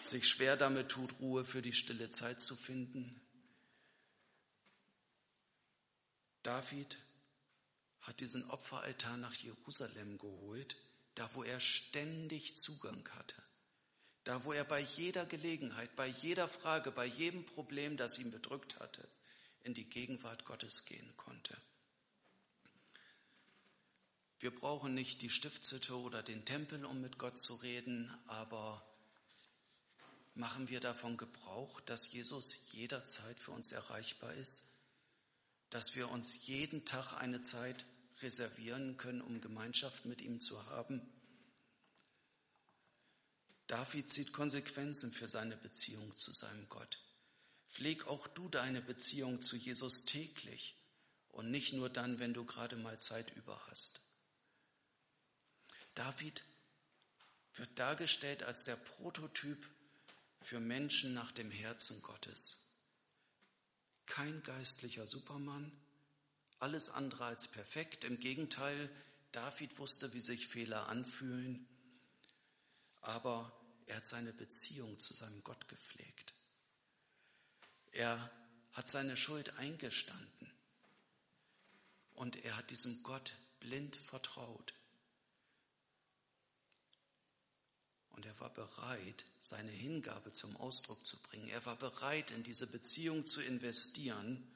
sich 0.00 0.28
schwer 0.28 0.56
damit 0.56 0.88
tut, 0.88 1.20
Ruhe 1.20 1.44
für 1.44 1.62
die 1.62 1.72
stille 1.72 2.10
Zeit 2.10 2.42
zu 2.42 2.56
finden. 2.56 3.20
David 6.42 6.98
hat 8.00 8.18
diesen 8.18 8.50
Opferaltar 8.50 9.16
nach 9.16 9.34
Jerusalem 9.36 10.18
geholt, 10.18 10.76
da 11.14 11.32
wo 11.34 11.44
er 11.44 11.60
ständig 11.60 12.56
Zugang 12.56 13.08
hatte. 13.10 13.40
Da, 14.24 14.42
wo 14.44 14.52
er 14.52 14.64
bei 14.64 14.80
jeder 14.80 15.26
Gelegenheit, 15.26 15.94
bei 15.96 16.06
jeder 16.06 16.48
Frage, 16.48 16.90
bei 16.90 17.04
jedem 17.04 17.44
Problem, 17.44 17.98
das 17.98 18.18
ihn 18.18 18.30
bedrückt 18.30 18.80
hatte, 18.80 19.06
in 19.62 19.74
die 19.74 19.84
Gegenwart 19.84 20.46
Gottes 20.46 20.86
gehen 20.86 21.14
konnte. 21.16 21.54
Wir 24.40 24.50
brauchen 24.50 24.94
nicht 24.94 25.20
die 25.20 25.30
Stiftshütte 25.30 25.98
oder 25.98 26.22
den 26.22 26.44
Tempel, 26.44 26.84
um 26.86 27.02
mit 27.02 27.18
Gott 27.18 27.38
zu 27.38 27.54
reden, 27.56 28.12
aber 28.26 28.82
machen 30.34 30.68
wir 30.68 30.80
davon 30.80 31.18
Gebrauch, 31.18 31.80
dass 31.82 32.10
Jesus 32.10 32.72
jederzeit 32.72 33.38
für 33.38 33.52
uns 33.52 33.72
erreichbar 33.72 34.32
ist, 34.34 34.72
dass 35.68 35.96
wir 35.96 36.10
uns 36.10 36.46
jeden 36.46 36.84
Tag 36.86 37.12
eine 37.14 37.42
Zeit 37.42 37.84
reservieren 38.22 38.96
können, 38.96 39.20
um 39.20 39.40
Gemeinschaft 39.40 40.06
mit 40.06 40.22
ihm 40.22 40.40
zu 40.40 40.64
haben 40.70 41.02
David 43.66 44.10
zieht 44.10 44.32
Konsequenzen 44.32 45.10
für 45.10 45.28
seine 45.28 45.56
Beziehung 45.56 46.14
zu 46.16 46.32
seinem 46.32 46.68
Gott. 46.68 46.98
Pfleg 47.66 48.06
auch 48.06 48.26
du 48.26 48.48
deine 48.48 48.82
Beziehung 48.82 49.40
zu 49.40 49.56
Jesus 49.56 50.04
täglich 50.04 50.76
und 51.30 51.50
nicht 51.50 51.72
nur 51.72 51.88
dann, 51.88 52.18
wenn 52.18 52.34
du 52.34 52.44
gerade 52.44 52.76
mal 52.76 53.00
Zeit 53.00 53.34
über 53.36 53.60
hast. 53.66 54.02
David 55.94 56.44
wird 57.54 57.78
dargestellt 57.78 58.42
als 58.42 58.64
der 58.64 58.76
Prototyp 58.76 59.64
für 60.40 60.60
Menschen 60.60 61.14
nach 61.14 61.32
dem 61.32 61.50
Herzen 61.50 62.02
Gottes. 62.02 62.68
Kein 64.06 64.42
geistlicher 64.42 65.06
Supermann, 65.06 65.72
alles 66.58 66.90
andere 66.90 67.24
als 67.24 67.48
perfekt. 67.48 68.04
Im 68.04 68.20
Gegenteil, 68.20 68.90
David 69.32 69.78
wusste, 69.78 70.12
wie 70.12 70.20
sich 70.20 70.48
Fehler 70.48 70.88
anfühlen, 70.88 71.66
aber 73.04 73.52
er 73.86 73.96
hat 73.96 74.08
seine 74.08 74.32
Beziehung 74.32 74.98
zu 74.98 75.12
seinem 75.12 75.42
Gott 75.44 75.68
gepflegt. 75.68 76.34
Er 77.92 78.30
hat 78.72 78.88
seine 78.88 79.16
Schuld 79.16 79.58
eingestanden 79.58 80.52
und 82.14 82.44
er 82.44 82.56
hat 82.56 82.70
diesem 82.70 83.02
Gott 83.02 83.34
blind 83.60 83.96
vertraut. 83.96 84.74
Und 88.10 88.24
er 88.26 88.40
war 88.40 88.50
bereit, 88.54 89.24
seine 89.40 89.70
Hingabe 89.70 90.32
zum 90.32 90.56
Ausdruck 90.56 91.04
zu 91.04 91.20
bringen. 91.22 91.48
Er 91.48 91.64
war 91.66 91.76
bereit, 91.76 92.30
in 92.30 92.42
diese 92.42 92.70
Beziehung 92.70 93.26
zu 93.26 93.42
investieren. 93.42 94.50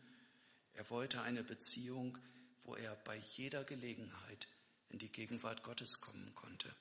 Er 0.74 0.88
wollte 0.90 1.22
eine 1.22 1.42
Beziehung, 1.42 2.16
wo 2.60 2.76
er 2.76 2.94
bei 2.96 3.16
jeder 3.16 3.64
Gelegenheit 3.64 4.48
in 4.88 4.98
die 4.98 5.10
Gegenwart 5.10 5.64
Gottes 5.64 6.00
kommen 6.00 6.34
konnte. 6.34 6.74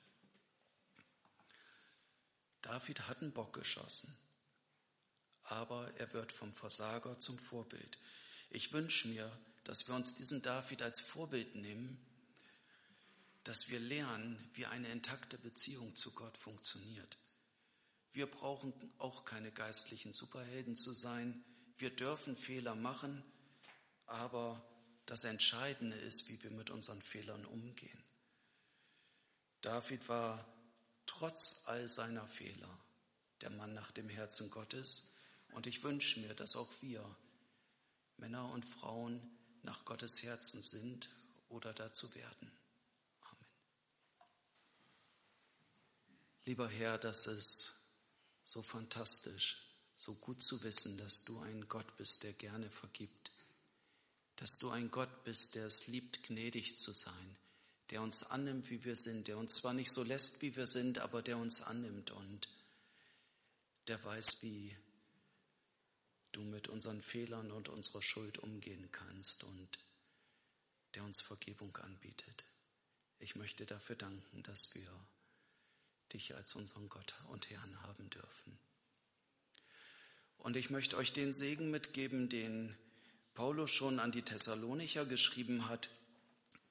David 2.68 3.08
hat 3.08 3.22
einen 3.22 3.32
Bock 3.32 3.52
geschossen, 3.54 4.16
aber 5.44 5.90
er 5.96 6.12
wird 6.12 6.32
vom 6.32 6.52
Versager 6.52 7.18
zum 7.18 7.38
Vorbild. 7.38 7.98
Ich 8.50 8.72
wünsche 8.72 9.08
mir, 9.08 9.30
dass 9.64 9.88
wir 9.88 9.94
uns 9.94 10.14
diesen 10.14 10.42
David 10.42 10.82
als 10.82 11.00
Vorbild 11.00 11.54
nehmen 11.54 11.98
dass 13.48 13.70
wir 13.70 13.80
lernen, 13.80 14.38
wie 14.52 14.66
eine 14.66 14.88
intakte 14.88 15.38
Beziehung 15.38 15.96
zu 15.96 16.12
Gott 16.12 16.36
funktioniert. 16.36 17.16
Wir 18.12 18.26
brauchen 18.26 18.74
auch 18.98 19.24
keine 19.24 19.50
geistlichen 19.50 20.12
Superhelden 20.12 20.76
zu 20.76 20.92
sein. 20.92 21.42
Wir 21.78 21.88
dürfen 21.88 22.36
Fehler 22.36 22.74
machen, 22.74 23.24
aber 24.04 24.62
das 25.06 25.24
Entscheidende 25.24 25.96
ist, 25.96 26.28
wie 26.28 26.42
wir 26.42 26.50
mit 26.50 26.68
unseren 26.68 27.00
Fehlern 27.00 27.46
umgehen. 27.46 28.04
David 29.62 30.06
war 30.10 30.44
trotz 31.18 31.62
all 31.66 31.88
seiner 31.88 32.26
Fehler 32.28 32.78
der 33.40 33.50
Mann 33.50 33.74
nach 33.74 33.90
dem 33.90 34.08
Herzen 34.08 34.50
Gottes. 34.50 35.14
Und 35.52 35.66
ich 35.66 35.82
wünsche 35.82 36.20
mir, 36.20 36.34
dass 36.34 36.54
auch 36.54 36.70
wir 36.80 37.04
Männer 38.18 38.48
und 38.52 38.64
Frauen 38.64 39.20
nach 39.62 39.84
Gottes 39.84 40.22
Herzen 40.22 40.62
sind 40.62 41.08
oder 41.48 41.72
dazu 41.72 42.14
werden. 42.14 42.52
Lieber 46.44 46.68
Herr, 46.68 46.98
das 46.98 47.26
ist 47.26 47.74
so 48.44 48.62
fantastisch, 48.62 49.74
so 49.96 50.14
gut 50.14 50.42
zu 50.42 50.62
wissen, 50.62 50.96
dass 50.98 51.24
du 51.24 51.38
ein 51.40 51.68
Gott 51.68 51.96
bist, 51.96 52.22
der 52.22 52.32
gerne 52.32 52.70
vergibt, 52.70 53.32
dass 54.36 54.58
du 54.58 54.70
ein 54.70 54.90
Gott 54.90 55.24
bist, 55.24 55.56
der 55.56 55.66
es 55.66 55.88
liebt, 55.88 56.22
gnädig 56.22 56.76
zu 56.76 56.92
sein, 56.92 57.36
der 57.90 58.02
uns 58.02 58.24
annimmt, 58.24 58.70
wie 58.70 58.84
wir 58.84 58.96
sind, 58.96 59.28
der 59.28 59.38
uns 59.38 59.54
zwar 59.54 59.74
nicht 59.74 59.90
so 59.90 60.02
lässt, 60.02 60.42
wie 60.42 60.54
wir 60.56 60.66
sind, 60.66 60.98
aber 60.98 61.22
der 61.22 61.38
uns 61.38 61.62
annimmt 61.62 62.10
und 62.10 62.48
der 63.86 64.02
weiß, 64.04 64.42
wie 64.42 64.76
du 66.32 66.42
mit 66.42 66.68
unseren 66.68 67.00
Fehlern 67.00 67.50
und 67.50 67.68
unserer 67.68 68.02
Schuld 68.02 68.38
umgehen 68.38 68.88
kannst 68.92 69.44
und 69.44 69.78
der 70.94 71.04
uns 71.04 71.20
Vergebung 71.20 71.76
anbietet. 71.78 72.44
Ich 73.18 73.34
möchte 73.34 73.66
dafür 73.66 73.96
danken, 73.96 74.42
dass 74.42 74.74
wir 74.74 74.88
dich 76.12 76.34
als 76.34 76.54
unseren 76.54 76.88
Gott 76.88 77.14
und 77.28 77.50
Herrn 77.50 77.82
haben 77.82 78.08
dürfen. 78.10 78.58
Und 80.36 80.56
ich 80.56 80.70
möchte 80.70 80.96
euch 80.96 81.12
den 81.12 81.34
Segen 81.34 81.70
mitgeben, 81.70 82.28
den 82.28 82.76
Paulus 83.34 83.70
schon 83.70 83.98
an 83.98 84.12
die 84.12 84.22
Thessalonicher 84.22 85.04
geschrieben 85.04 85.68
hat. 85.68 85.88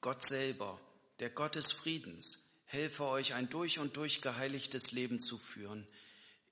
Gott 0.02 0.24
selber, 0.24 0.80
der 1.20 1.30
Gott 1.30 1.56
des 1.56 1.72
Friedens, 1.72 2.60
helfe 2.66 3.06
euch 3.06 3.34
ein 3.34 3.50
durch 3.50 3.80
und 3.80 3.98
durch 3.98 4.22
geheiligtes 4.22 4.92
Leben 4.92 5.22
zu 5.22 5.38
führen. 5.38 5.88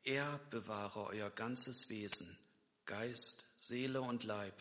Er 0.03 0.39
bewahre 0.49 1.05
euer 1.07 1.29
ganzes 1.29 1.89
Wesen, 1.89 2.37
Geist, 2.85 3.45
Seele 3.57 4.01
und 4.01 4.23
Leib, 4.23 4.55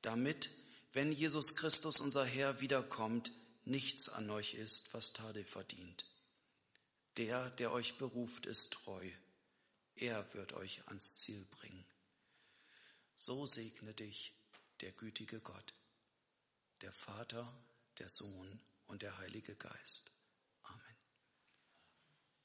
damit, 0.00 0.50
wenn 0.92 1.12
Jesus 1.12 1.56
Christus 1.56 2.00
unser 2.00 2.24
Herr 2.24 2.60
wiederkommt, 2.60 3.32
nichts 3.64 4.08
an 4.08 4.30
euch 4.30 4.54
ist, 4.54 4.92
was 4.94 5.12
Tadel 5.12 5.44
verdient. 5.44 6.06
Der, 7.16 7.50
der 7.50 7.72
euch 7.72 7.98
beruft, 7.98 8.46
ist 8.46 8.72
treu. 8.72 9.10
Er 9.96 10.32
wird 10.34 10.54
euch 10.54 10.82
ans 10.88 11.16
Ziel 11.16 11.44
bringen. 11.50 11.84
So 13.16 13.46
segne 13.46 13.92
dich 13.92 14.32
der 14.80 14.92
gütige 14.92 15.40
Gott, 15.40 15.74
der 16.80 16.92
Vater, 16.92 17.52
der 17.98 18.08
Sohn 18.08 18.60
und 18.86 19.02
der 19.02 19.18
Heilige 19.18 19.54
Geist. 19.56 20.21